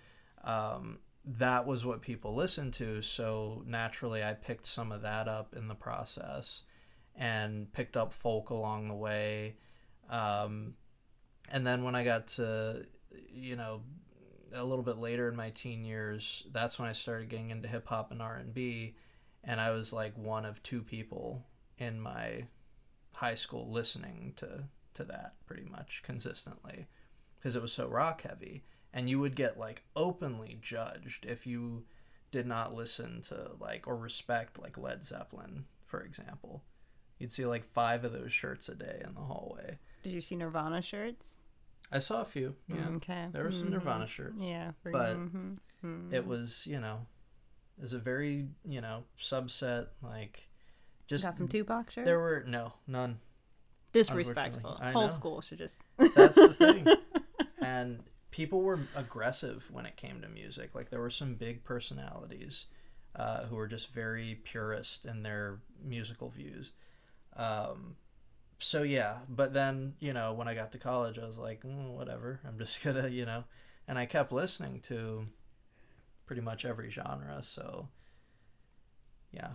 [0.44, 0.98] Um,
[1.36, 3.02] that was what people listened to.
[3.02, 6.62] So naturally, I picked some of that up in the process,
[7.18, 9.56] and picked up folk along the way.
[10.08, 10.74] Um,
[11.50, 12.86] and then when I got to,
[13.32, 13.82] you know,
[14.54, 17.88] a little bit later in my teen years, that's when I started getting into hip
[17.88, 18.94] hop and R and B,
[19.44, 21.44] and I was like one of two people
[21.76, 22.44] in my
[23.12, 24.64] high school listening to
[24.94, 26.86] to that pretty much consistently
[27.38, 31.84] because it was so rock heavy, and you would get like openly judged if you
[32.30, 36.62] did not listen to like or respect like Led Zeppelin, for example.
[37.18, 39.78] You'd see like five of those shirts a day in the hallway.
[40.02, 41.40] Did you see Nirvana shirts?
[41.90, 42.54] I saw a few.
[42.68, 43.28] Yeah, Okay.
[43.32, 43.72] there were some Mhm.
[43.72, 44.42] Nirvana shirts.
[44.42, 44.72] Yeah.
[44.84, 46.12] but mhm, mhm.
[46.12, 47.06] It was, you know,
[47.78, 49.88] it was a very, you know, subset.
[50.02, 50.48] Like,
[51.06, 52.04] just got some Tupac shirts.
[52.04, 53.20] there were no none.
[53.92, 54.74] disrespectful.
[54.92, 55.80] Whole school should just.
[55.96, 56.86] That's the thing.
[57.62, 60.74] and people were aggressive when it came to music.
[60.74, 62.66] Like there were some big personalities
[63.16, 66.72] uh, who were just very purist in their musical views.
[67.36, 67.96] Um,
[68.58, 71.90] so yeah, but then you know when I got to college, I was like, mm,
[71.90, 72.40] whatever.
[72.46, 73.44] I'm just gonna you know,
[73.86, 75.26] and I kept listening to
[76.26, 77.42] pretty much every genre.
[77.42, 77.88] So
[79.32, 79.52] yeah,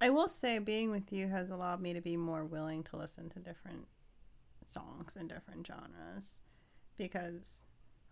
[0.00, 3.30] I will say, being with you has allowed me to be more willing to listen
[3.30, 3.86] to different
[4.68, 6.40] songs and different genres
[6.98, 7.64] because,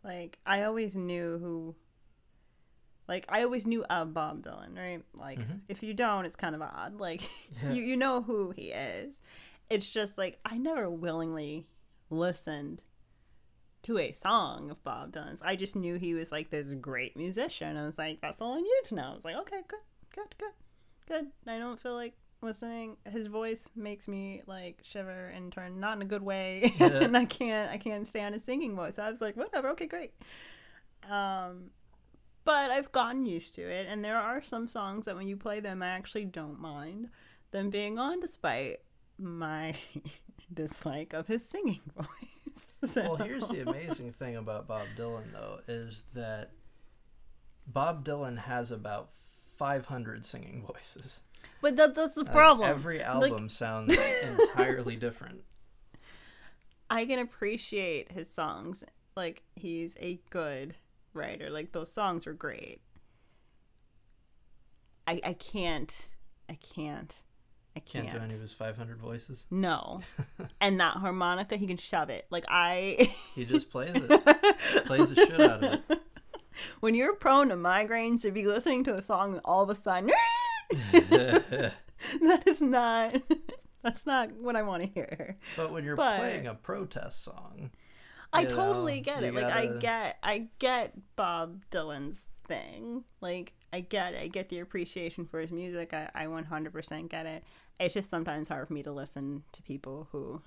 [0.05, 1.75] like, I always knew who.
[3.09, 5.03] Like I always knew of Bob Dylan, right?
[5.13, 5.61] Like Mhm.
[5.69, 6.99] if you don't, it's kind of odd.
[7.01, 7.23] Like
[7.63, 7.73] Yeah.
[7.73, 9.21] you you know who he is.
[9.69, 11.67] It's just like I never willingly
[12.11, 12.81] listened
[13.83, 15.43] to a song of Bob Dylan's.
[15.43, 17.77] I just knew he was like this great musician.
[17.77, 19.11] I was like, that's all I needed to know.
[19.11, 19.81] I was like, okay, good,
[20.15, 20.53] good, good,
[21.09, 21.27] good.
[21.53, 22.97] I don't feel like listening.
[23.11, 26.87] His voice makes me like shiver and turn, not in a good way, Yeah.
[27.05, 28.97] and I can't, I can't stand his singing voice.
[28.97, 30.13] So I was like, whatever, okay, great.
[31.09, 31.71] Um,
[32.45, 35.61] but I've gotten used to it, and there are some songs that when you play
[35.61, 37.09] them, I actually don't mind
[37.53, 38.79] them being on, despite
[39.19, 39.75] my
[40.53, 42.77] dislike of his singing voice.
[42.85, 46.51] So- Well, here's the amazing thing about Bob Dylan, though, is that
[47.67, 49.11] Bob Dylan has about
[49.57, 51.21] 500 singing voices.
[51.61, 52.69] But that, that's the Like, problem.
[52.69, 55.43] every Like, album sounds entirely different.
[56.91, 58.85] I can appreciate his songs.
[59.17, 60.75] Like he's a good
[61.15, 61.51] writer.
[61.51, 62.81] Like those songs were great.
[65.07, 65.93] I I can't.
[66.49, 67.23] I can't.
[67.75, 68.07] I can't.
[68.09, 69.47] Can't do any of his 500 voices.
[69.51, 70.01] No.
[70.61, 72.27] and that harmonica, he can shove it.
[72.31, 74.09] Like I He just plays it.
[74.87, 76.01] plays the shit out of it.
[76.81, 79.75] when you're prone to migraines to be listening to a song and all of a
[79.75, 80.11] sudden
[80.93, 83.15] that is not
[83.83, 85.37] that's not what I want to hear.
[85.57, 87.71] but when you're But- playing a protest song,
[88.33, 89.35] I totally know, get it.
[89.35, 93.05] Like I gotta- get I get Bob Dylan's thing.
[93.21, 94.21] Like I get it.
[94.23, 95.95] I get the appreciation for his music.
[95.95, 97.43] I, I 100% get it.
[97.81, 100.43] It's just sometimes hard for me to listen to people who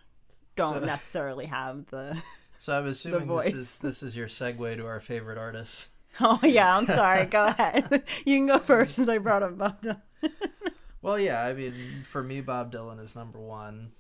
[0.56, 2.22] don't So- necessarily have the
[2.58, 5.90] So I'm assuming this is this is your segue to our favorite artists.
[6.22, 7.26] Oh yeah, I'm sorry.
[7.26, 8.04] Go ahead.
[8.26, 10.02] You can go first since I brought up Bob Dylan.
[11.06, 13.92] Well, yeah, I mean, for me, Bob Dylan is number one.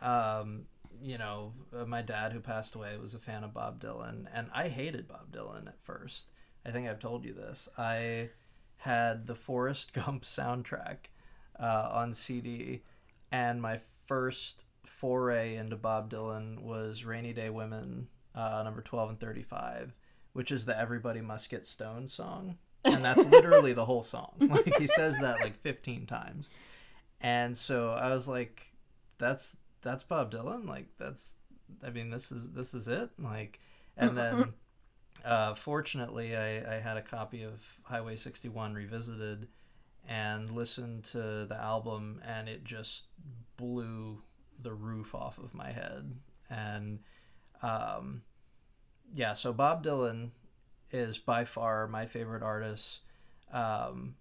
[0.00, 0.62] Um,
[1.02, 4.48] you know, uh, my dad, who passed away, was a fan of Bob Dylan, and
[4.54, 6.30] I hated Bob Dylan at first.
[6.64, 7.68] I think I've told you this.
[7.76, 8.30] I
[8.78, 11.10] had the Forrest Gump soundtrack
[11.62, 12.84] uh, on CD,
[13.30, 19.20] and my first foray into Bob Dylan was Rainy Day Women, uh, number 12 and
[19.20, 19.92] 35,
[20.32, 24.32] which is the Everybody Must Get Stoned song and that's literally the whole song.
[24.40, 26.48] Like he says that like 15 times.
[27.20, 28.72] And so I was like
[29.18, 31.34] that's that's Bob Dylan, like that's
[31.84, 33.10] I mean this is this is it.
[33.18, 33.60] Like
[33.96, 34.54] and then
[35.24, 39.48] uh fortunately I I had a copy of Highway 61 revisited
[40.08, 43.04] and listened to the album, and it just
[43.56, 44.22] blew
[44.60, 46.12] the roof off of my head.
[46.48, 47.00] And
[47.62, 48.22] um,
[49.14, 50.30] yeah, so Bob Dylan
[50.92, 53.02] is by far my favorite artist.
[53.52, 54.16] Um,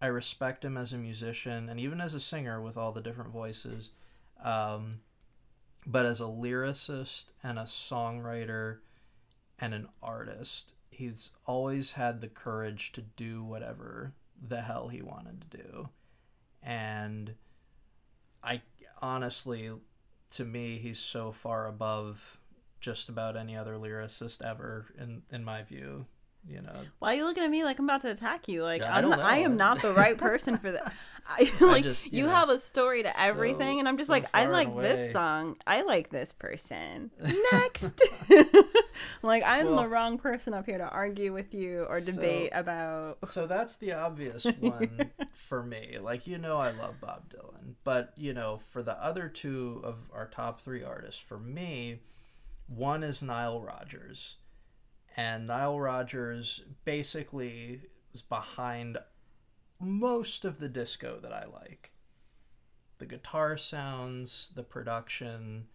[0.00, 3.30] I respect him as a musician and even as a singer with all the different
[3.30, 3.90] voices.
[4.42, 5.00] Um,
[5.86, 8.78] but as a lyricist and a songwriter
[9.58, 15.40] and an artist, he's always had the courage to do whatever the hell he wanted
[15.50, 15.88] to do.
[16.62, 17.34] And
[18.42, 18.62] I
[19.00, 19.70] honestly,
[20.34, 22.38] to me, he's so far above
[22.80, 26.06] just about any other lyricist ever, in, in my view
[26.46, 26.72] you know.
[26.98, 28.62] Why are you looking at me like I'm about to attack you?
[28.62, 30.92] Like Yeah, I I'm, not- I am not the right person for that.
[31.28, 34.06] I, like just, you, you know, have a story to everything, so- and I'm just
[34.06, 35.56] so like, I like this song.
[35.66, 37.10] I like this person.
[37.52, 37.84] Next,
[39.22, 42.50] like I'm Well- the wrong person up here to argue with you or So- debate
[42.54, 43.18] about.
[43.28, 45.98] So that's the obvious one for me.
[46.00, 49.96] Like you know, I love Bob Dylan, but you know, for the other two of
[50.14, 52.00] our top three artists, for me,
[52.68, 54.36] one is Nile Rodgers,
[55.16, 57.80] and Nile Rodgers basically
[58.12, 58.98] was behind
[59.80, 61.92] most of the disco that I like.
[62.98, 65.68] The guitar sounds, the production,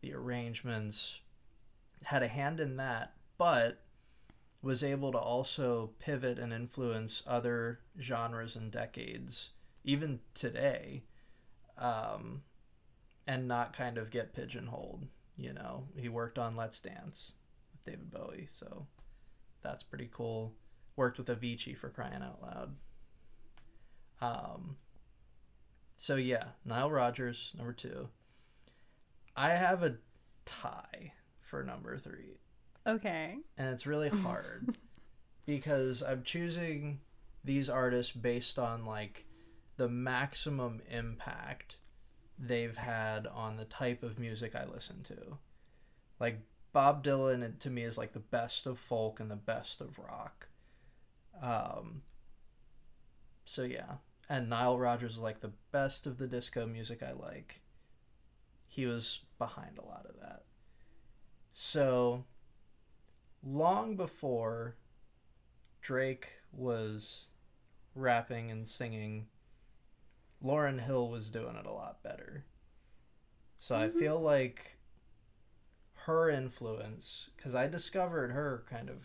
[0.00, 1.20] the arrangements
[2.04, 3.80] had a hand in that, but
[4.62, 9.50] was able to also pivot and influence other genres and decades,
[9.84, 11.04] even today,
[11.78, 12.42] um,
[13.26, 15.06] and not kind of get pigeonholed.
[15.36, 17.32] You know, he worked on Let's Dance
[17.72, 18.86] with David Bowie, so
[19.62, 20.52] that's pretty cool.
[20.96, 22.76] Worked with Avicii for crying out loud.
[24.20, 24.76] Um,
[25.96, 28.08] so yeah, Nile Rodgers, number two.
[29.36, 29.96] I have a
[30.44, 32.38] tie for number three
[32.86, 33.36] Okay.
[33.58, 34.76] and it's really hard
[35.46, 37.00] because I'm choosing
[37.42, 39.24] these artists based on like
[39.76, 41.78] the maximum impact
[42.38, 45.38] they've had on the type of music I listen to.
[46.18, 46.40] Like
[46.72, 50.48] Bob Dylan to me is like the best of folk and the best of rock.
[51.42, 52.02] Um
[53.44, 53.96] so yeah,
[54.28, 57.60] and Nile Rodgers is like the best of the disco music I like.
[58.66, 60.44] He was behind a lot of that.
[61.52, 62.24] So
[63.44, 64.76] long before
[65.82, 67.28] Drake was
[67.94, 69.26] rapping and singing,
[70.44, 72.44] Lauryn Hill was doing it a lot better.
[73.56, 74.76] So I feel like
[76.06, 78.98] her influence, because I discovered her kind of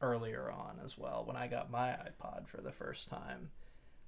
[0.00, 3.50] earlier on as well when I got my iPod for the first time.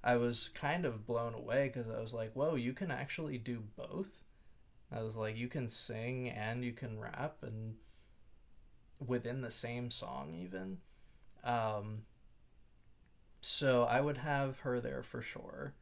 [0.03, 3.63] I was kind of blown away because I was like, whoa, you can actually do
[3.75, 4.23] both.
[4.89, 7.75] I was like, you can sing and you can rap, and
[9.05, 10.77] within the same song even
[11.43, 11.99] um
[13.41, 15.73] so i would have her there for sure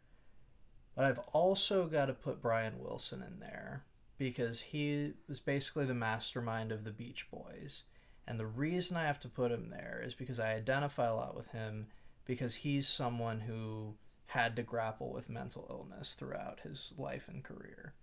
[0.96, 3.84] but i've also got to put brian wilson in there
[4.18, 7.84] because he was basically the mastermind of the beach boys
[8.28, 11.36] and the reason i have to put him there is because i identify a lot
[11.36, 11.88] with him
[12.26, 13.94] because he's someone who
[14.28, 17.94] had to grapple with mental illness throughout his life and career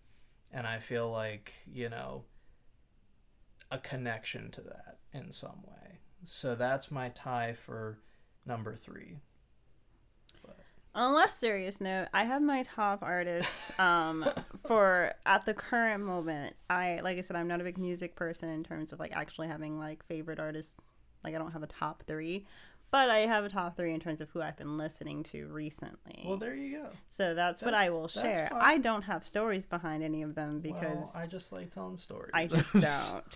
[0.52, 2.24] and i feel like you know
[3.72, 5.98] a connection to that in some way.
[6.24, 7.98] So that's my tie for
[8.46, 9.16] number three.
[10.94, 14.28] On a less serious note, I have my top artist um,
[14.66, 16.54] for at the current moment.
[16.68, 19.48] I like I said, I'm not a big music person in terms of like actually
[19.48, 20.80] having like favorite artists.
[21.24, 22.46] Like I don't have a top three,
[22.90, 26.24] but I have a top three in terms of who I've been listening to recently.
[26.26, 26.88] Well, there you go.
[27.08, 28.48] so that's, what I will share.
[28.50, 28.60] fine.
[28.60, 32.32] I don't have stories behind any of them because well, I just like telling stories.
[32.34, 32.74] I just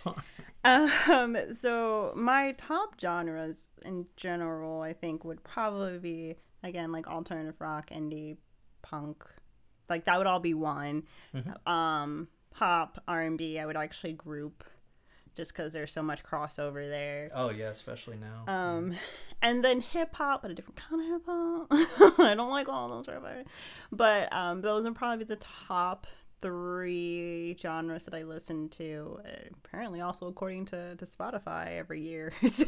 [0.04, 0.18] don't.
[0.62, 7.56] Um, so my top genres in general, I think, would probably be again like alternative
[7.60, 8.36] rock, indie,
[8.82, 9.24] punk,
[9.88, 11.04] like that would all be one.
[11.34, 11.66] Mhm.
[11.68, 14.64] Um, pop, R and B, I would actually group,
[15.34, 17.30] just because there's so much crossover there.
[17.34, 18.52] oh yeah, especially now.
[18.52, 18.94] Um,
[19.42, 21.66] and then hip hop, but a different kind of hip hop.
[22.20, 23.06] I don't like all those
[23.92, 26.06] but um, those are probably the top
[26.42, 29.20] three genres that I listen to.
[29.64, 32.32] Apparently, also according to to Spotify every year.
[32.48, 32.66] so,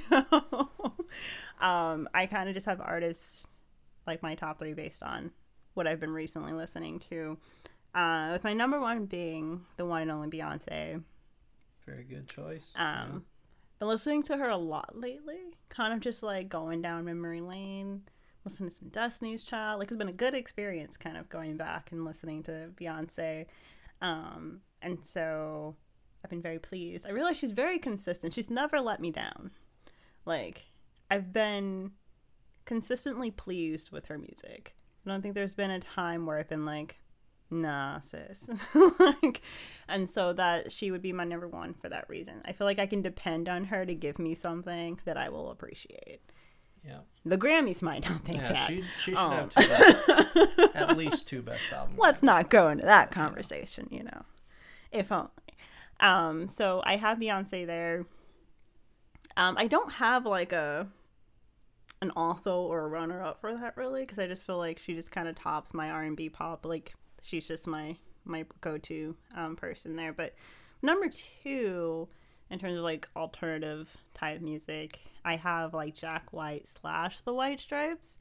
[1.60, 3.46] um, I kind of just have artists
[4.08, 5.30] like my top three based on
[5.74, 7.38] what I've been recently listening to.
[7.94, 11.02] Uh, with my number one being the one and only Beyonce.
[11.86, 12.70] Very good choice.
[12.74, 13.24] Um,
[13.78, 15.56] been listening to her a lot lately.
[15.68, 18.02] Kind of just like going down memory lane,
[18.44, 19.78] listening to some Destiny's Child.
[19.78, 23.46] Like it's been a good experience, kind of going back and listening to Beyonce.
[24.02, 25.76] Um, and so
[26.24, 27.06] I've been very pleased.
[27.06, 28.34] I realize she's very consistent.
[28.34, 29.52] She's never let me down.
[30.24, 30.66] Like
[31.10, 31.92] I've been
[32.68, 34.76] consistently pleased with her music.
[35.06, 37.00] I don't think there's been a time where I've been like,
[37.50, 38.50] nah, sis.
[39.00, 39.40] like,
[39.88, 42.42] and so that she would be my number one for that reason.
[42.44, 45.50] I feel like I can depend on her to give me something that I will
[45.50, 46.20] appreciate.
[46.84, 46.98] Yeah.
[47.24, 48.68] The Grammys might not think Yeah, that.
[48.68, 49.32] she, she should Um.
[49.32, 51.98] have two best, at least two best albums.
[51.98, 54.22] Let's not go into that conversation, you know.
[54.92, 55.30] If only.
[56.00, 58.04] Um, so I have Beyonce there.
[59.38, 60.86] Um, I don't have like a
[62.00, 64.94] an also or a runner up for that really because I just feel like she
[64.94, 66.64] just kind of tops my R and B pop.
[66.64, 66.92] Like
[67.22, 70.12] she's just my my go to um, person there.
[70.12, 70.34] But
[70.82, 71.08] number
[71.42, 72.08] two,
[72.50, 77.60] in terms of like alternative type music, I have like Jack White slash the White
[77.60, 78.16] Stripes.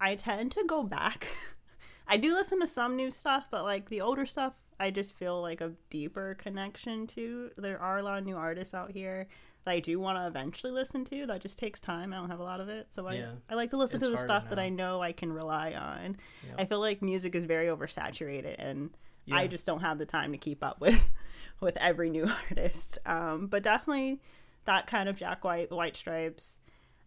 [0.00, 1.28] I tend to go back.
[2.08, 5.40] I do listen to some new stuff, but like the older stuff, I just feel
[5.40, 7.50] like a deeper connection to.
[7.56, 9.28] There are a lot of new artists out here
[9.64, 11.26] that I do want to eventually listen to.
[11.26, 12.12] That just takes time.
[12.12, 13.32] I don't have a lot of it, so I Yeah.
[13.48, 14.58] I like to listen It's to the stuff that.
[14.58, 16.16] I know I can rely on.
[16.48, 16.54] Yep.
[16.58, 18.90] I feel like music is very oversaturated, and
[19.30, 21.08] I just don't have the time to keep up with
[21.60, 22.98] with every new artist.
[23.06, 24.20] Um, but definitely
[24.64, 26.58] that kind of Jack White, the White Stripes,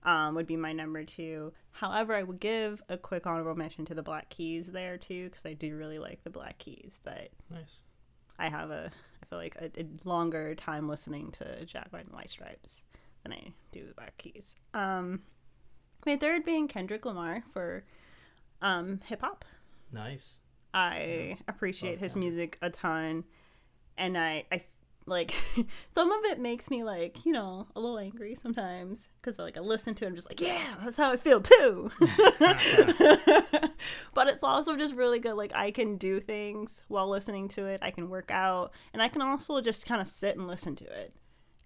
[0.04, 1.52] um, would be my number two.
[1.74, 5.46] However, I would give a quick honorable mention to the Black Keys there too, because
[5.46, 7.00] I do really like the Black Keys.
[7.04, 7.80] But Nice.
[8.40, 8.92] I have a,
[9.22, 12.82] I feel like a, a longer time listening to Jack White and the White Stripes
[13.24, 14.56] than I do the Black Keys.
[14.74, 15.22] Um,
[16.06, 17.84] my third being Kendrick Lamar for
[18.62, 19.46] um, hip hop.
[19.92, 20.36] Nice.
[20.74, 22.32] I appreciate Love his Kendrick.
[22.32, 23.24] music a ton,
[23.98, 24.62] and I I
[25.06, 25.34] like
[25.92, 29.60] some of it makes me like you know a little angry sometimes because like I
[29.60, 31.92] listen to it, I'm just like yeah that's how I feel too.
[34.14, 35.36] but it's also just really good.
[35.36, 37.80] Like I can do things while listening to it.
[37.84, 40.86] I can work out, and I can also just kind of sit and listen to
[40.86, 41.14] it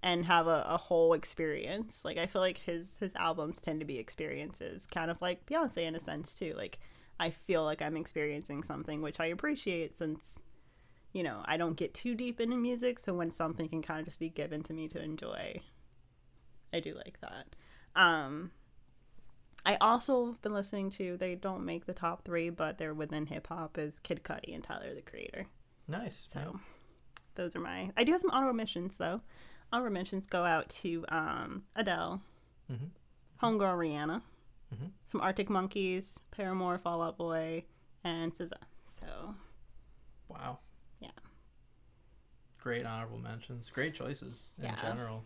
[0.02, 2.04] and have a, a whole experience.
[2.04, 5.84] Like I feel like his his albums tend to be experiences, kind of like Beyonce
[5.84, 6.54] in a sense too.
[6.58, 6.80] Like
[7.20, 10.40] I feel like I'm experiencing something, which I appreciate since
[11.14, 13.00] you know I don't get too deep into music.
[13.00, 15.62] So when something can kind of just be given to me to enjoy,
[16.74, 17.56] I do like that.
[17.96, 18.52] Um,
[19.66, 21.18] I also been listening to.
[21.18, 23.78] They don't make the top three, but they're within hip hop.
[23.78, 25.48] Is Kid Cudi and Tyler the Creator.
[25.88, 26.26] Nice.
[26.32, 26.52] So yeah.
[27.36, 27.92] those are my.
[27.98, 29.22] I do have some honorable mentions though.
[29.72, 32.22] Honorable mentions go out to um, Adele,
[32.72, 32.90] Mhm.
[33.42, 34.22] Homegirl Rihanna,
[34.74, 34.92] Mhm.
[35.06, 37.66] some Arctic Monkeys, Paramore, Fall Out Boy,
[38.04, 38.60] and SZA.
[39.00, 39.36] So
[40.28, 40.60] Wow.
[42.62, 43.70] Great honorable mentions.
[43.70, 44.82] Great choices in Yeah.
[44.82, 45.24] general.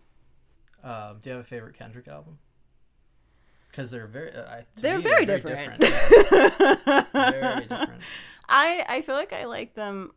[0.83, 2.39] Um, do you have a favorite Kendrick album?
[3.71, 5.81] Because they're very, uh, they're me, very, they're different.
[5.81, 7.03] yeah.
[7.11, 8.01] very different.
[8.49, 10.11] I I feel like I like them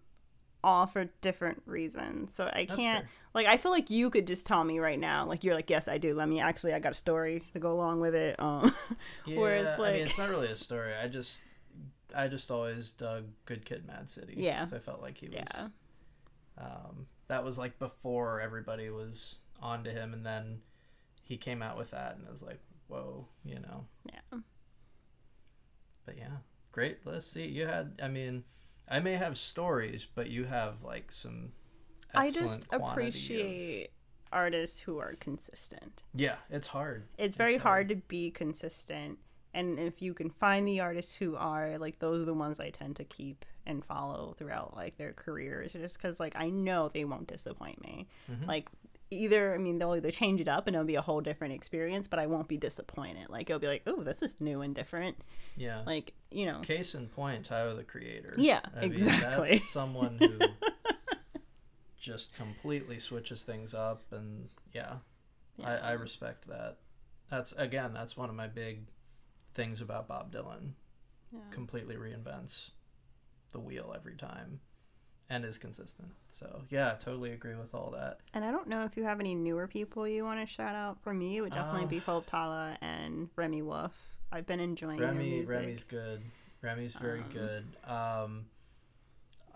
[0.62, 2.34] all for different reasons.
[2.34, 3.10] So I That's can't fair.
[3.34, 5.88] like I feel like you could just tell me right now, like you're like, yes,
[5.88, 6.14] I do.
[6.14, 8.38] Let me actually, I got a story to go along with it.
[8.40, 8.74] Um,
[9.26, 10.92] Yeah, where it's I mean, it's not really a story.
[10.94, 11.38] I just,
[12.14, 14.34] I just always dug Good Kid, Mad City.
[14.36, 14.64] Yeah.
[14.64, 15.36] So I felt like he was.
[15.36, 15.68] Yeah.
[16.58, 20.60] Um, that was like before everybody was onto him, and then
[21.22, 23.86] he came out with that, and it was like, whoa, you know.
[24.04, 24.38] yeah,
[26.04, 26.36] But yeah,
[26.72, 26.98] great.
[27.04, 27.46] Let's see.
[27.46, 28.44] You had, I mean,
[28.88, 31.52] I may have stories, but you have like some.
[32.14, 33.90] I just quantity of- appreciate
[34.32, 36.02] artists who are consistent.
[36.14, 37.08] Yeah, it's hard.
[37.18, 37.72] It's very It's hard.
[37.72, 37.88] hard.
[37.90, 39.18] to be consistent,
[39.52, 42.70] and if you can find the artists who are like those are the ones I
[42.70, 47.04] tend to keep and follow throughout like their careers, just because like I know they
[47.04, 48.08] won't disappoint me.
[48.30, 48.46] Mhm.
[48.46, 48.68] Like
[49.10, 52.08] either I mean they'll either change it up and it'll be a whole different experience,
[52.08, 53.28] but I won't be disappointed.
[53.28, 55.16] Like it'll be like, oh, this is new and different.
[55.56, 55.82] Yeah.
[55.86, 58.34] Like you know, Case in point, Tyler the Creator.
[58.36, 59.50] Yeah, I mean, exactly.
[59.58, 60.38] That's someone who
[61.98, 64.96] just completely switches things up, and yeah,
[65.62, 66.76] I, I respect that.
[67.30, 68.86] That's again, that's one of my big
[69.54, 70.72] things about Bob Dylan.
[71.32, 71.40] Yeah.
[71.50, 72.70] Completely reinvents
[73.56, 74.60] the wheel every time,
[75.30, 76.08] and is consistent.
[76.28, 78.18] So yeah, totally agree with all that.
[78.34, 80.98] And I don't know if you have any newer people you want to shout out.
[81.02, 83.92] For me, it would definitely Um, be Hope Tala and Remi Wolf.
[84.30, 85.48] I've been enjoying their Remi, music.
[85.56, 86.22] Remi's good.
[86.62, 87.64] Remi's very Um, good.
[87.84, 88.46] Um,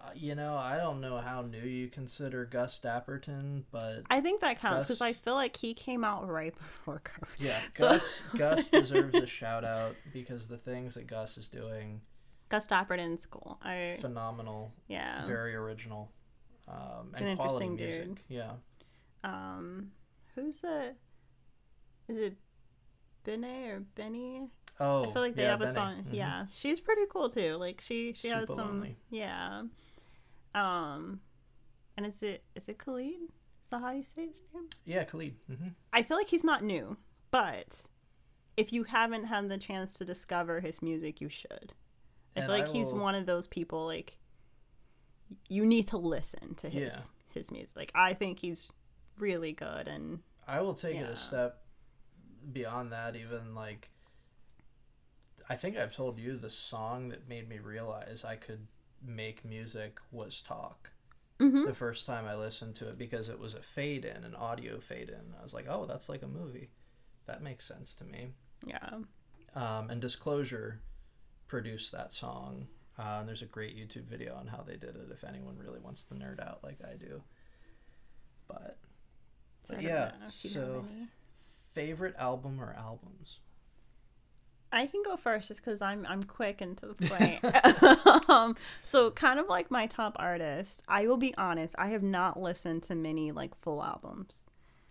[0.03, 4.41] uh, you know, I don't know how new you consider Gus Dapperton, but I think
[4.41, 7.29] that counts because I feel like he came out right before COVID.
[7.39, 12.01] yeah, So- Gus Gus deserves a shout out because the things that Gus is doing
[12.51, 12.67] Gus
[12.99, 15.27] in school, I phenomenal, yeah.
[15.27, 16.11] very original,
[16.69, 18.29] um, He's an and quality interesting music.
[18.29, 18.37] dude.
[18.37, 18.53] Yeah,
[19.25, 19.93] Um,
[20.35, 20.95] who's the?
[22.09, 22.37] Is it
[23.25, 24.49] Benny or Benny?
[24.81, 25.75] oh, I feel like they yeah, have a Benny.
[25.75, 26.05] song.
[26.05, 26.13] Mhm.
[26.15, 27.55] Yeah, she's pretty cool too.
[27.57, 28.57] Like she she has some.
[28.57, 28.97] lonely.
[29.11, 29.63] Yeah.
[30.55, 31.21] Um,
[31.97, 33.15] and is it is it Khalid?
[33.65, 34.69] Is that how you say his name?
[34.85, 35.37] yeah, Khalid.
[35.49, 35.69] Mm-hmm.
[35.93, 36.97] I feel like he's not new,
[37.31, 37.87] but
[38.57, 41.75] if you haven't had the chance to discover his music, you should.
[42.37, 44.17] I And feel like I he's will- one of those people like
[45.49, 47.03] you need to listen to his Yeah.
[47.29, 47.77] his music.
[47.77, 48.67] Like I think he's
[49.19, 51.63] really good and I will take it a step
[52.53, 53.15] beyond that.
[53.15, 53.89] Even like,
[55.49, 58.67] I think I've told you the song that made me realize I could
[59.03, 60.91] make music was talk.
[61.39, 61.67] Mhm.
[61.67, 64.79] The first time I listened to it because it was a fade in, an audio
[64.81, 65.35] fade in.
[65.39, 66.71] I was like, oh, that's like a movie.
[67.27, 68.35] That makes sense to me.
[68.67, 68.99] yeah.
[69.55, 70.81] Um, and Disclosure
[71.51, 72.69] produced that song.
[72.99, 75.81] Uh, and there's a great YouTube video on how they did it if anyone really
[75.81, 77.23] wants to nerd out like I do.
[78.47, 78.79] But,
[79.65, 80.85] So but yeah, know if you have so
[81.73, 83.39] favorite album or albums?
[84.73, 86.95] I can go first just because I'm I'm quick and to the
[88.13, 88.31] point.
[88.31, 92.41] um, so kind of like my top artist, I will be honest, I have not
[92.41, 94.45] listened to many like full albums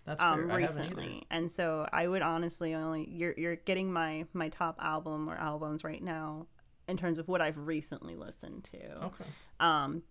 [0.09, 4.79] That's um recently, and so I would honestly only you're you're getting my my top
[4.81, 6.47] album or albums right now
[6.87, 9.05] in terms of what I've recently listened to.
[9.05, 9.25] Okay.
[9.59, 10.01] Um,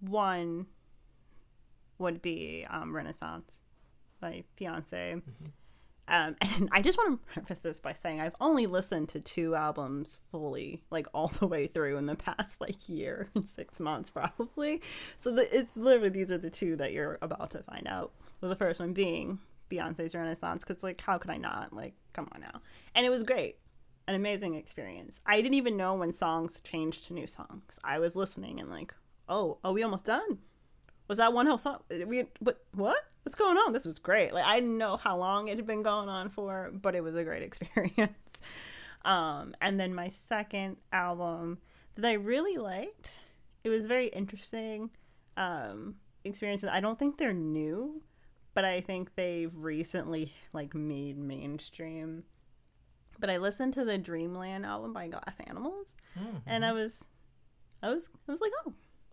[0.00, 0.66] one
[1.98, 3.60] would be um, Renaissance
[4.20, 5.14] by Beyonce.
[5.14, 5.46] Mm-hmm.
[6.08, 9.54] Um, and I just want to preface this by saying I've only listened to two
[9.54, 14.10] albums fully, like all the way through in the past like year, and six months
[14.10, 14.80] probably.
[15.16, 18.12] So the, it's literally these are the two that you're about to find out.
[18.40, 21.72] The first one being Beyonce's Renaissance, because like how could I not?
[21.72, 22.60] Like, come on now.
[22.94, 23.56] And it was great,
[24.06, 25.20] an amazing experience.
[25.26, 27.78] I didn't even know when songs changed to new songs.
[27.82, 28.94] I was listening and like,
[29.28, 30.38] oh, are we almost done?
[31.08, 31.78] Was that one whole song?
[32.06, 33.00] We what what?
[33.22, 33.72] What's going on?
[33.72, 34.32] This was great.
[34.32, 37.16] Like I didn't know how long it had been going on for, but it was
[37.16, 38.12] a great experience.
[39.04, 41.58] Um, and then my second album
[41.98, 43.10] that I really liked.
[43.64, 44.90] It was very interesting
[45.36, 46.70] um, experiences.
[46.72, 48.02] I don't think they're new,
[48.58, 52.24] but I think they've recently like made mainstream.
[53.20, 56.42] But I listened to the Dreamland album by Glass Animals, Mhm.
[56.44, 57.04] and I was,
[57.80, 58.72] I was, I was like, oh,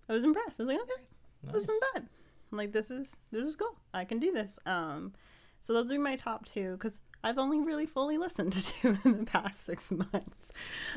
[0.09, 0.59] I was impressed.
[0.59, 1.03] I was like, okay,
[1.43, 1.53] Nice.
[1.53, 2.07] this isn't bad.
[2.51, 3.75] I'm like, this is this is cool.
[3.93, 4.57] I can do this.
[4.65, 5.13] Um,
[5.61, 9.19] so those are my top two because I've only really fully listened to two in
[9.19, 10.51] the past six months.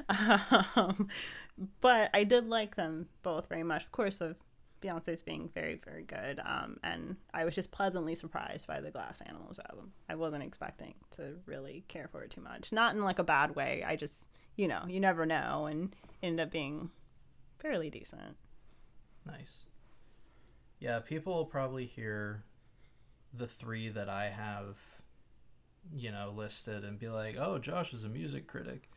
[0.75, 1.09] Um,
[1.83, 3.85] but I did like them both very much.
[3.85, 4.37] Of course, of
[4.83, 6.41] Beyonce's being very very good.
[6.45, 9.93] Um, and I was just pleasantly surprised by the Glass Animals album.
[10.09, 12.73] I wasn't expecting to really care for it too much.
[12.73, 13.85] Not in like a bad way.
[13.87, 14.27] I just
[14.57, 16.91] you know you never know and ended up being
[17.59, 18.37] fairly decent.
[19.27, 19.67] Nice.
[20.79, 22.45] Yeah, people will probably hear
[23.33, 24.79] the three that I have,
[25.93, 28.89] you know, listed and be like, "Oh, Josh is a music critic,"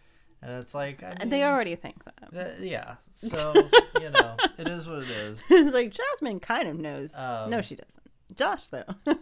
[0.42, 2.32] and it's like, I And they already think that.
[2.32, 2.96] that- yeah.
[3.14, 3.54] So
[4.02, 5.44] you know, it is what it is.
[5.50, 7.16] it's like Jazmin kind of knows.
[7.16, 8.02] Um, no, she doesn't.
[8.36, 8.86] Josh though.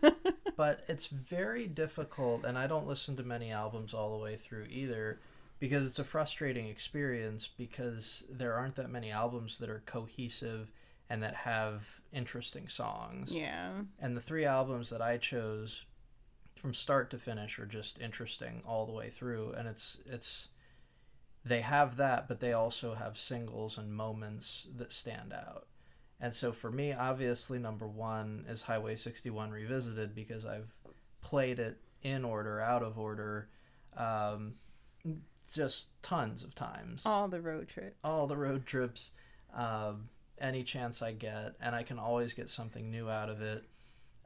[0.60, 4.66] but it's very difficult and i don't listen to many albums all the way through
[4.70, 5.22] either
[5.58, 10.70] because it's a frustrating experience because there aren't that many albums that are cohesive
[11.10, 13.72] and that have interesting songs yeah.
[14.00, 15.86] and the three albums that i chose
[16.58, 20.50] from start to finish are just interesting all the way through and it's it's
[21.46, 25.68] they have that but they also have singles and moments that stand out
[26.20, 30.74] and so for me obviously number one is highway 61 revisited because i've
[31.22, 33.50] played it in order out of order
[33.98, 34.54] um,
[35.54, 37.98] just tons of times All the road trips.
[38.04, 39.12] all the road trips,
[39.54, 40.10] um,
[40.40, 43.66] any chance I get, and I can always get something new out of it.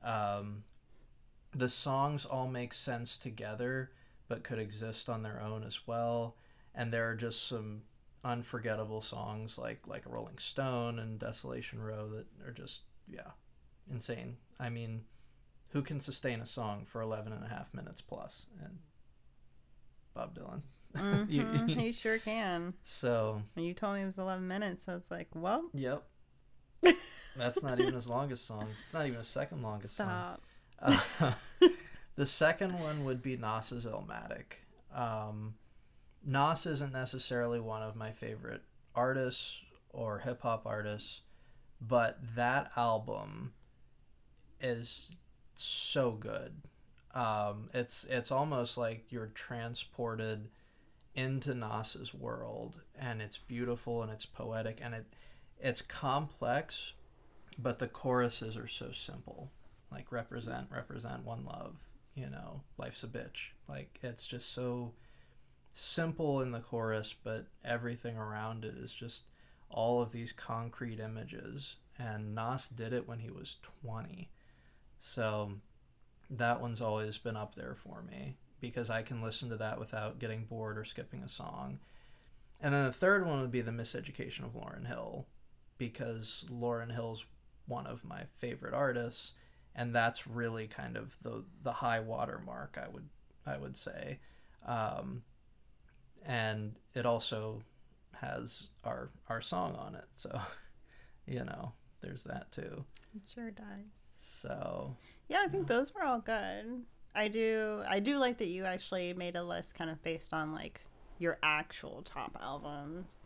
[0.04, 0.64] Um,
[1.54, 3.92] the songs all make sense together,
[4.28, 6.36] but could exist on their own as well.
[6.76, 7.84] And there are just some
[8.24, 13.32] unforgettable songs like like Rolling Stone and Desolation Row that are just yeah
[13.92, 14.38] insane.
[14.60, 15.04] I mean,
[15.70, 18.46] who can sustain a song for 11 and a half minutes plus?
[18.64, 18.80] And
[20.14, 20.62] Bob Dylan.
[21.30, 22.74] You- Mhm, he sure can.
[22.84, 26.04] So you told me it was 11 minutes, so it's like, well, Yep.
[27.36, 28.68] That's not even his longest song.
[28.86, 30.42] It's not even his second longest stop.
[30.80, 30.96] song.
[31.22, 31.32] Uh,
[32.16, 34.58] the second one would be Nas's Illmatic.
[34.94, 35.56] Um,
[36.26, 38.62] Nas isn't necessarily one of my favorite
[38.96, 41.22] artists or hip hop artists,
[41.82, 43.54] but that album
[44.62, 45.12] is
[45.56, 46.54] so good.
[47.14, 50.50] Um, it's it's almost like you're transported
[51.14, 55.06] into Nas's world, and it's beautiful and it's poetic and it
[55.60, 56.94] it's complex,
[57.58, 59.52] but the choruses are so simple.
[59.92, 61.76] Like represent, represent one love.
[62.16, 63.52] You know, life's a bitch.
[63.68, 64.94] Like it's just so
[65.74, 69.24] simple in the chorus, but everything around it is just
[69.70, 71.76] all of these concrete images.
[71.98, 74.30] And Nas did it when he was 20.
[75.00, 75.54] So
[76.30, 80.20] that one's always been up there for me because I can listen to that without
[80.20, 81.80] getting bored or skipping a song.
[82.62, 85.28] and then the third one would be the Miseducation of Lauryn Hill,
[85.78, 87.26] because Lauryn Hill's
[87.66, 89.34] one of my favorite artists,
[89.76, 92.78] and that's really kind of the the high water mark.
[92.82, 93.10] I would
[93.46, 94.20] I would say,
[94.66, 95.24] um,
[96.26, 97.62] and it also
[98.14, 100.40] has our our song on it, so
[101.28, 102.86] you know there's that too.
[103.16, 103.66] It sure does.
[104.18, 104.96] So
[105.28, 106.84] Yeah, I think those were all good.
[107.16, 110.52] I do I do like that you actually made a list kind of based on
[110.52, 110.82] like
[111.20, 113.18] your actual top albums.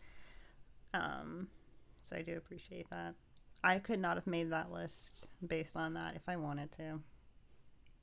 [0.94, 1.48] Um
[2.02, 3.14] so I do appreciate that.
[3.62, 7.00] I could not have made that list based on that if I wanted to.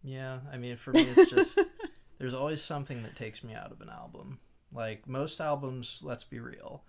[0.04, 1.60] Yeah, I mean, for me, it's just
[2.20, 4.40] there's always something that takes me out of an album.
[4.74, 6.84] Like most albums, let's be real,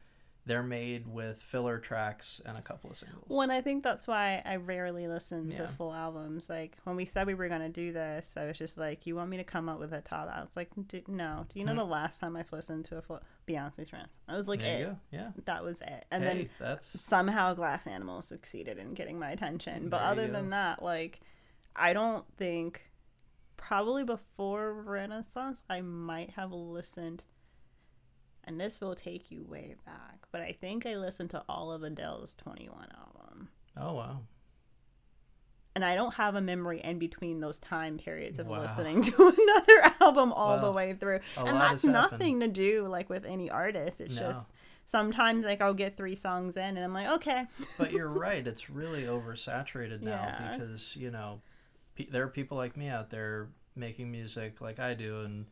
[0.45, 3.25] they're made with filler tracks and a couple of singles.
[3.29, 6.49] Well, and I think that's why I rarely listen to full albums.
[6.49, 9.31] Like when we said we were gonna do this, I was just like, "You want
[9.31, 11.73] me to come up with a top?" I was like, "D- "No." Do you know
[11.73, 11.79] Hmm.
[11.79, 14.09] the last time I've listened to a full Beyonce's Friends?
[14.29, 14.89] I was like, it.
[15.11, 15.31] Yeah.
[15.45, 16.07] That was it.
[16.11, 19.89] And hey, then that's somehow Glass Animal succeeded in getting my attention.
[19.89, 21.21] But There other than that, like,
[21.75, 22.91] I don't think
[23.57, 27.25] probably before Renaissance I might have listened.
[28.47, 31.83] And this will take you way back, but I think I listened to all of
[31.83, 33.49] Adele's 21 album.
[33.77, 34.21] oh wow.
[35.75, 38.63] And I don't have a memory in between those time periods of Wow.
[38.63, 41.21] listening to another album all the way through.
[41.37, 44.01] And that's nothing to do like with any artist.
[44.01, 44.23] It's No.
[44.23, 44.53] just
[44.87, 47.45] sometimes like I'll get three songs in and I'm like, okay.
[47.77, 50.57] But you're right; it's really oversaturated now Yeah.
[50.57, 51.43] because you know
[51.95, 55.45] pe- there are people like me out there making music like I do and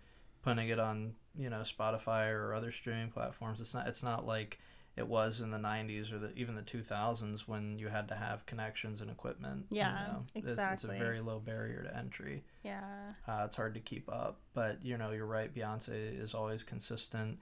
[0.44, 3.60] putting it on you know Spotify or other streaming platforms.
[3.60, 4.58] It's not it's not like
[4.96, 8.46] it was in the 90s or the, even the 2000s when you had to have
[8.46, 9.66] connections and equipment.
[9.70, 10.24] you Yeah, know.
[10.36, 12.44] It's- It's, a very low barrier to entry.
[12.62, 12.80] Yeah.
[13.26, 15.52] Uh, it's hard to keep up, but you know you're right.
[15.52, 17.40] Beyonce is always consistent,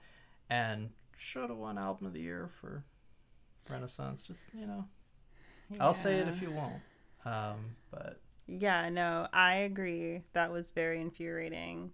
[0.49, 2.83] and should have won album of the year for
[3.69, 4.23] Renaissance.
[4.23, 4.85] Just you know,
[5.79, 6.81] I'll say it if you won't.
[7.25, 10.23] Um, but Yeah, no, I agree.
[10.33, 11.91] That was very infuriating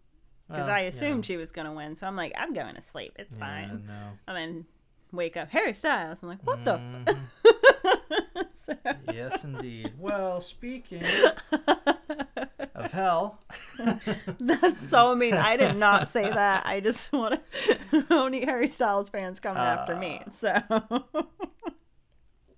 [0.50, 1.22] because well, I assumed know.
[1.24, 1.96] she was gonna win.
[1.96, 3.14] So I'm like, I'm going to sleep.
[3.20, 3.84] It's Yeah, fine.
[3.88, 3.94] no.
[4.28, 4.66] And then
[5.12, 6.22] wake up, Harry Styles.
[6.24, 6.74] I'm like, what the?
[6.78, 7.10] Mhm.
[8.68, 8.98] F-?
[9.14, 9.94] yes, indeed.
[9.98, 11.04] Well, speaking
[12.76, 13.40] of hell,
[14.40, 15.34] That's so mean.
[15.34, 16.66] I did not say that.
[16.66, 17.40] I just want
[17.92, 20.22] to only Harry Styles fans coming after me.
[20.44, 21.26] Uh, So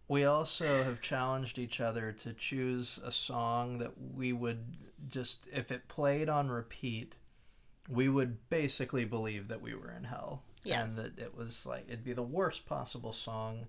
[0.08, 4.76] we also have challenged each other to choose a song that we would
[5.08, 7.16] just, if it played on repeat,
[7.92, 10.44] we would basically believe that we were in hell.
[10.64, 10.98] Yes.
[10.98, 13.66] And that it was like, it'd be the worst possible song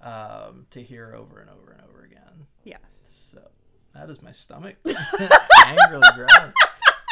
[0.00, 2.46] um, to hear over and over and over again.
[2.64, 3.30] yes.
[3.32, 3.40] So
[3.94, 4.76] that is my stomach
[5.66, 6.52] angrily growling.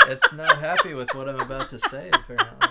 [0.09, 2.68] It's not happy with what I'm about to say, apparently.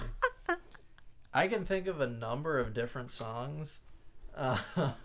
[1.34, 3.80] I can think of a number of different songs
[4.36, 4.58] uh,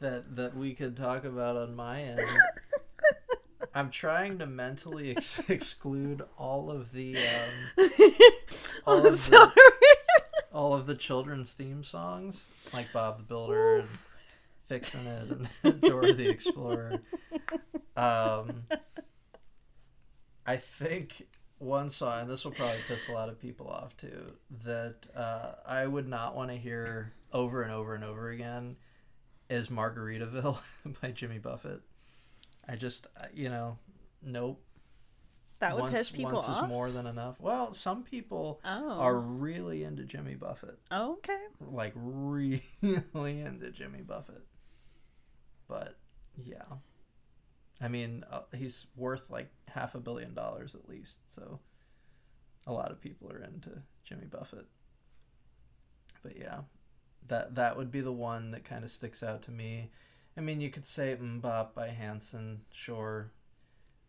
[0.00, 2.20] that that we could talk about on my end.
[3.76, 7.90] I'm trying to mentally ex- exclude all of the um,
[8.86, 9.52] all I'm of the,
[10.52, 13.88] all of the children's theme songs, like Bob the Builder and
[14.64, 17.02] Fixin' It and Dora the Explorer.
[17.94, 18.62] Um,
[20.46, 21.26] I think
[21.58, 24.32] one song, and this will probably piss a lot of people off too,
[24.64, 28.76] that uh, I would not want to hear over and over and over again
[29.50, 30.60] is Margaritaville
[31.02, 31.82] by Jimmy Buffett.
[32.68, 33.78] I just, uh, you know,
[34.22, 34.62] nope.
[35.58, 36.64] That would once, piss people once off.
[36.64, 37.40] is more than enough.
[37.40, 39.00] Well, some people Oh.
[39.00, 41.38] are really into Jimmy Buffett, oh, okay.
[41.60, 44.44] like really into Jimmy Buffett.
[45.66, 45.96] But
[46.36, 46.64] yeah,
[47.80, 51.20] I mean, uh, he's worth like half a billion dollars at least.
[51.34, 51.60] So
[52.66, 54.66] a lot of people are into Jimmy Buffett.
[56.22, 56.60] But yeah,
[57.28, 59.90] that that would be the one that kind of sticks out to me.
[60.36, 63.32] I mean, you could say "MMMBop" by Hanson, sure.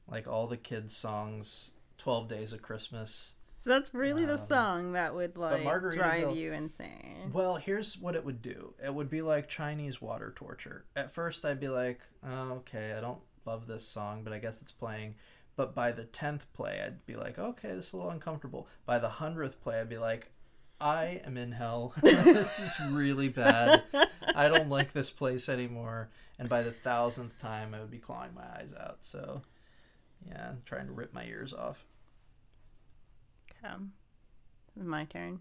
[0.09, 3.33] Like all the kids' songs, Twelve Days of Christmas.
[3.63, 7.31] So that's really the Um, song that would like drive you insane.
[7.33, 8.73] Well, here's what it would do.
[8.83, 10.85] It would be like Chinese water torture.
[10.95, 14.61] At first, I'd be like, oh, okay, I don't love this song, but I guess
[14.61, 15.15] it's playing.
[15.57, 18.67] But by the tenth play, I'd be like, okay, this is a little uncomfortable.
[18.85, 20.31] By the hundredth play, I'd be like,
[20.79, 21.93] I am in hell.
[22.01, 23.83] this is really bad.
[24.35, 26.09] I don't like this place anymore.
[26.39, 28.97] And by the thousandth time, I would be clawing my eyes out.
[29.01, 29.41] So,
[30.27, 31.83] yeah, trying to rip my ears off.
[33.63, 33.73] Okay.
[34.75, 35.39] This my turn.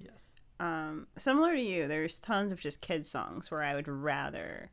[0.00, 0.30] Yes.
[0.60, 4.70] Um, similar to you, there's tons of just kids songs where I would rather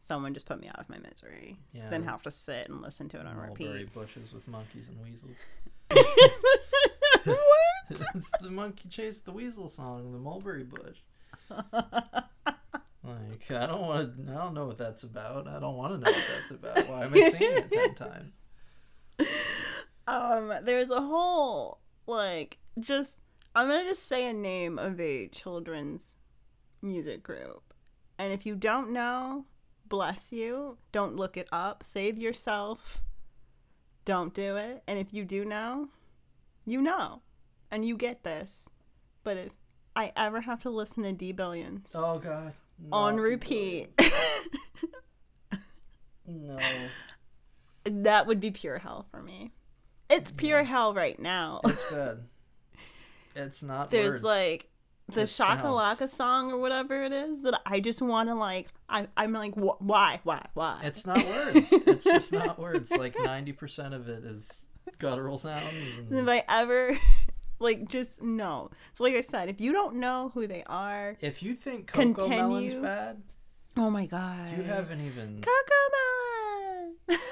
[0.00, 1.90] someone just put me out of my misery Yeah.
[1.90, 3.94] than have to sit and listen to it on Mulberry repeat.
[3.94, 5.36] bushes with monkeys and weasels.
[7.24, 7.38] what?
[8.14, 10.98] it's the monkey chased the weasel song, the mulberry bush.
[11.50, 14.32] like I don't want to.
[14.32, 15.48] I don't know what that's about.
[15.48, 16.88] I don't want to know what that's about.
[16.88, 17.94] Why am I singing it ten
[19.18, 19.28] times?
[20.06, 23.18] Um, there's a whole like just
[23.54, 26.16] I'm gonna just say a name of a children's
[26.82, 27.74] music group,
[28.18, 29.46] and if you don't know,
[29.88, 30.76] bless you.
[30.92, 31.82] Don't look it up.
[31.82, 33.02] Save yourself.
[34.04, 34.82] Don't do it.
[34.86, 35.88] And if you do know,
[36.66, 37.20] you know,
[37.70, 38.68] and you get this.
[39.24, 39.52] But if
[39.96, 42.52] I ever have to listen to D Billions Oh God.
[42.92, 43.90] on repeat,
[46.26, 46.58] No.
[47.84, 49.52] that would be pure hell for me.
[50.10, 51.60] It's pure hell right now.
[51.64, 52.24] It's bad.
[53.34, 53.90] It's not.
[53.90, 54.24] There's words.
[54.24, 54.68] like
[55.08, 58.68] the It sounds- Shakalaka song or whatever it is that I just want to like.
[58.88, 60.80] I, I'm like, wh- why, why, why?
[60.84, 61.68] It's not words.
[61.72, 62.90] it's just not words.
[62.90, 64.66] Like ninety percent of it is
[64.98, 65.64] guttural sounds.
[65.98, 66.98] if And I ever,
[67.58, 68.70] like, just no.
[68.92, 72.74] So, like I said, if you don't know who they are, if you think CoComelon's
[72.74, 73.22] bad,
[73.76, 75.40] oh my god, you haven't even.
[75.40, 77.20] Coco Melon.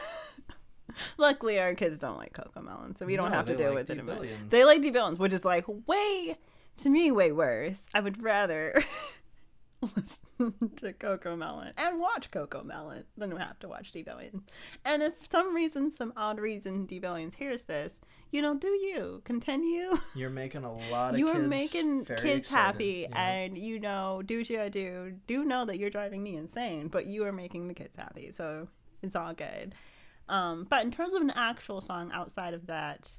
[1.19, 3.91] Luckily, our kids don't like CoComelon, so we don't No, have to deal like with
[3.91, 3.95] it.
[3.95, 4.17] D anymore.
[4.17, 4.51] Billions.
[4.51, 6.37] They like D Billions, which is like way
[6.83, 7.87] to me way worse.
[7.93, 8.83] I would rather
[9.97, 14.05] listen to CoComelon and watch CoComelon than have to watch D
[14.85, 17.03] And if some reason, some odd reason, D
[17.37, 18.01] hears this,
[18.31, 19.97] you know, do you continue?
[20.15, 21.19] You're making a lot of.
[21.19, 23.17] you are making kids excited, happy, know?
[23.17, 25.15] and you know, do what you do.
[25.27, 28.69] Do know that you're driving me insane, but you are making the kids happy, so
[29.03, 29.75] it's all good.
[30.29, 33.11] Um, but in terms of an actual song outside of that,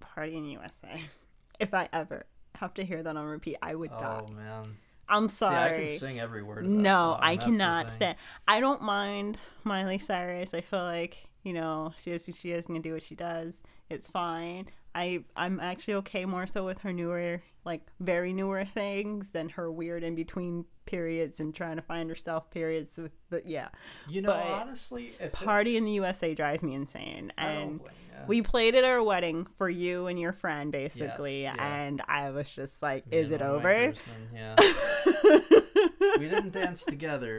[0.00, 1.02] Party in USA,
[1.60, 2.26] if I ever
[2.60, 4.22] have to hear that on repeat, I would oh, die.
[4.26, 4.76] Oh man.
[5.08, 5.54] I'm sorry.
[5.54, 6.64] See, I can sing every word.
[6.64, 8.16] Of that No, song, I that's cannot stand.
[8.46, 10.54] I don't mind Miley Cyrus.
[10.54, 13.16] I feel like you know she is who she is and can do what she
[13.16, 13.62] does.
[13.88, 14.68] It's fine.
[14.94, 19.70] I I'm actually okay more so with her newer, like very newer things than her
[19.70, 23.68] weird in between periods and trying to find herself periods with the yeah.
[24.08, 27.80] You know, But honestly, if it- Party in the USA drives me insane, and
[28.26, 31.74] we played at our wedding for you and your friend basically, Yes, yeah.
[31.82, 33.94] and I was just like, "Is and it my over?"
[34.34, 34.56] Yeah.
[36.18, 37.38] we didn't dance together,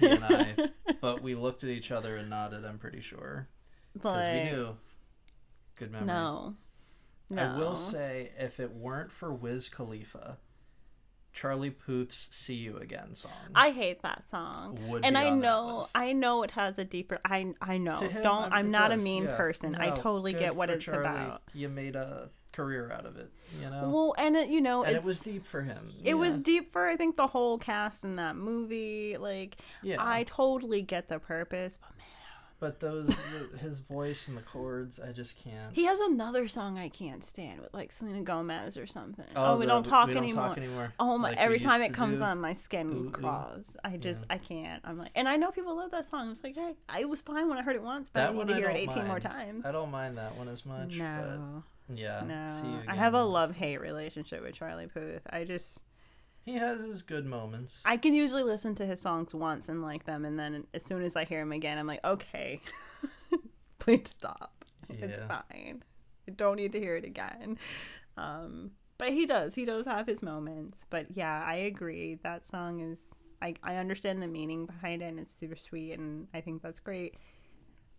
[0.00, 0.54] he and I,
[1.00, 2.64] but we looked at each other and nodded.
[2.64, 3.48] I'm pretty sure
[3.92, 4.76] because we knew.
[5.76, 6.06] Good memories.
[6.06, 6.54] No.
[7.30, 7.42] No.
[7.42, 10.38] I will say, if it weren't for Wiz Khalifa,
[11.34, 13.32] Charlie Puth's "See You Again" song.
[13.54, 14.78] I hate that song.
[14.88, 15.86] Would and I know.
[15.94, 17.96] I know it has a deeper I I know.
[17.96, 19.36] Him, Don't I'm not a mean yeah.
[19.36, 19.74] person.
[19.74, 21.00] I totally get what it's Charlie.
[21.00, 21.42] about.
[21.52, 23.90] You made a career out of it, you know.
[23.92, 25.92] Well, and it, you know, and it's it was deep for him.
[26.04, 29.16] it was deep for I think the whole cast in that movie.
[29.16, 29.96] Like Yeah.
[29.98, 32.03] I totally get the purpose, but man,
[32.64, 35.74] But those, the, his voice and the chords, I just can't.
[35.74, 39.26] he has another song I can't stand with like Selena Gomez or something.
[39.36, 40.48] Oh, oh we the- don't talk we don't anymore.
[40.48, 40.94] Talk anymore.
[40.98, 41.28] Oh my!
[41.28, 42.24] like every time it comes do.
[42.24, 43.10] on, my skin Ooh, ooh.
[43.10, 43.76] crawls.
[43.84, 44.26] I just Yeah.
[44.30, 44.82] I can't.
[44.82, 46.30] I'm like, and I know people love that song.
[46.30, 48.46] It's like, hey, it was fine when I heard it once, but That I need
[48.46, 49.66] to I hear it don't 18 more times.
[49.66, 50.94] I don't mind that one as much.
[50.96, 52.22] No, But yeah.
[52.26, 52.80] No.
[52.88, 55.20] I have a love hate relationship with Charlie Puth.
[55.28, 55.82] I just
[56.44, 57.80] He has his good moments.
[57.84, 61.02] I can usually listen to his songs once and like them, and then as soon
[61.02, 62.60] as I hear him again, I'm like, okay,
[63.78, 64.64] please stop.
[64.88, 65.82] It's fine.
[66.28, 67.58] I don't need to hear it again.
[68.16, 69.54] Um, but he does.
[69.54, 70.86] He does have his moments.
[70.88, 72.18] But yeah, I agree.
[72.22, 73.00] That song is.
[73.42, 76.78] I, I understand the meaning behind it, and it's super sweet, and I think that's
[76.78, 77.16] great.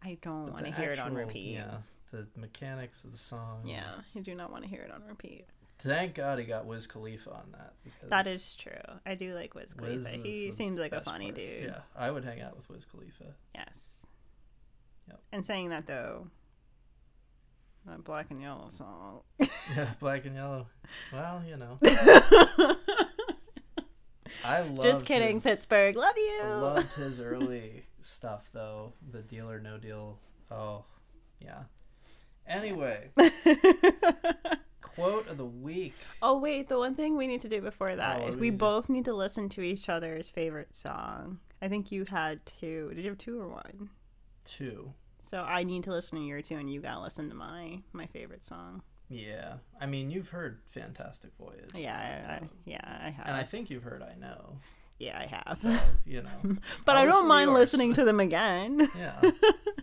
[0.03, 1.53] I don't want to hear it on repeat.
[1.53, 1.77] Yeah,
[2.11, 3.61] the mechanics of the song.
[3.65, 3.83] Yeah,
[4.13, 5.45] you do not want to hear it on repeat.
[5.79, 8.71] Thank God he got Wiz Khalifa on that because That is true.
[9.05, 10.19] I do like Wiz Wiz Khalifa.
[10.19, 11.35] is He seems like a funny part.
[11.35, 11.63] dude.
[11.65, 13.35] Yeah, I would hang out with Wiz Khalifa.
[13.53, 14.05] Yes.
[15.09, 15.19] Yep.
[15.33, 16.27] And saying that though,
[17.85, 19.21] that black and yellow song.
[19.75, 20.67] Yeah, black and yellow.
[21.11, 21.77] Well, you know,
[24.43, 24.81] I love.
[24.83, 25.95] Just kidding, his, Pittsburgh.
[25.95, 26.39] Love you.
[26.43, 28.93] I loved his early stuff though.
[29.11, 30.19] The Deal or No Deal.
[30.51, 30.85] Oh,
[31.39, 31.63] yeah.
[32.47, 33.09] Anyway,
[34.95, 35.93] quote of the week.
[36.21, 38.39] oh wait, the one thing we need to do before oh, that, Oh, is do
[38.39, 41.39] we both need to listen to each other's favorite song.
[41.61, 42.91] I think you had two.
[42.95, 43.89] Did you have two or one?
[44.43, 44.93] Two.
[45.21, 48.05] So I need to listen to your two, and you gotta listen to my my
[48.07, 48.81] favorite song.
[49.09, 51.69] Yeah, I mean you've heard Fantastic Voyage.
[51.75, 53.27] Yeah, I, I, yeah, I have.
[53.27, 54.57] and I think you've heard Eye Know.
[54.99, 55.57] yeah, I have.
[55.59, 55.75] So
[56.05, 56.57] you know.
[56.85, 57.59] but I'll I don't mind yours.
[57.59, 58.87] listening to them again.
[58.97, 59.31] Yeah.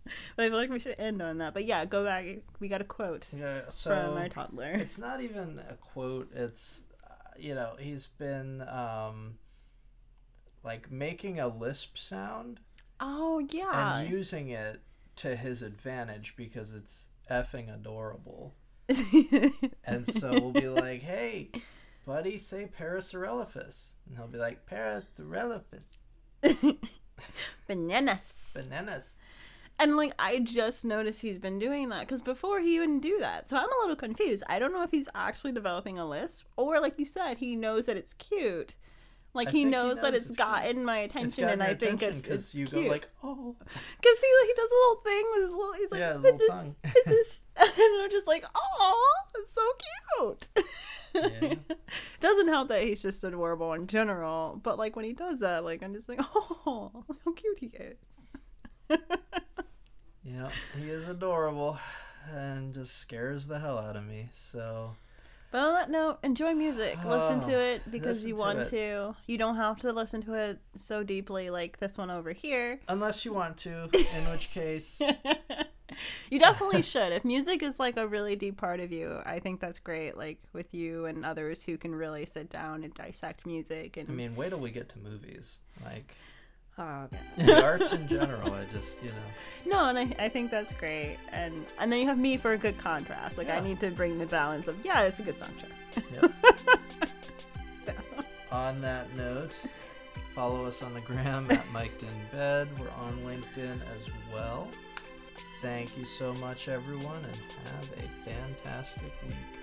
[0.37, 1.55] But I feel like we should end on that.
[1.55, 2.25] But yeah, go back.
[2.61, 3.63] We got a quote Yeah.
[3.63, 4.71] from So our toddler.
[4.73, 6.31] it's not even a quote.
[6.35, 9.39] It's uh, you know he's been um
[10.65, 12.61] like making a lisp sound
[13.01, 13.99] Oh yeah.
[14.01, 14.81] and using it
[15.17, 18.55] to his advantage because it's effing adorable.
[19.85, 21.51] And so we'll be like, hey,
[22.07, 23.93] buddy, say Parasaurolophus.
[24.07, 25.85] And he'll be like, Parasaurolophus.
[27.67, 28.51] Bananas.
[28.55, 29.11] Bananas.
[29.83, 33.49] And like I just noticed he's been doing that because before he wouldn't do that.
[33.49, 34.45] So I'm a little confused.
[34.47, 37.87] I don't know if he's actually developing a list or, like you said, he knows
[37.87, 38.77] that it's cute.
[39.35, 42.03] Like he think he knows, that it's it's gotten my attention, gotten and I think
[42.03, 42.85] it's, it's you cute.
[42.85, 45.73] go like, oh, Because he like he does a little thing with his little.
[45.73, 46.77] He's like, Yeah, his little "This tongue."
[47.07, 49.73] this and I'm just like, oh, it's so
[50.21, 50.49] cute.
[51.15, 51.77] Yeah.
[52.21, 55.83] Doesn't help that he's just adorable in general, but like when he does that, like
[55.83, 58.99] I'm just like, oh, how cute he is.
[60.25, 60.49] Yeah,
[60.79, 61.79] he is adorable
[62.35, 64.29] and just scares the hell out of me.
[64.33, 64.95] So
[65.51, 66.97] But on that note, enjoy music.
[67.05, 68.71] Listen to Oh, it because you to want it.
[68.71, 69.17] to.
[69.27, 72.79] You don't have to listen to it so deeply like this one over here.
[72.89, 75.01] unless you want to, in which case,
[76.31, 77.13] You definitely should.
[77.13, 80.17] If music is like a really deep part of you, I think that's great.
[80.17, 84.13] Like with you and others who can really sit down and dissect music and I
[84.13, 85.59] mean, wait till we get to movies.
[85.85, 86.15] Like
[86.79, 86.83] oh,
[87.39, 87.47] okay.
[87.47, 89.15] the arts in general, I just you know.
[89.65, 91.19] No, and I, I think that's great.
[91.31, 93.39] And and then you have me for a good contrast.
[93.39, 96.03] Like I need to bring the balance of yeah, it's a good song sure.
[96.23, 96.33] Yep.
[97.85, 97.93] So.
[98.53, 99.57] On that note,
[100.37, 102.69] follow us on the gram at Mic'd in Bed.
[102.79, 104.69] We're on LinkedIn as well.
[105.63, 109.63] Thank you so much, everyone, and have a fantastic week.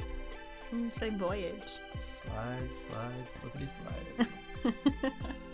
[0.71, 1.73] You say voyage.
[2.25, 3.69] Slide, slide, slippity
[4.65, 5.13] slide.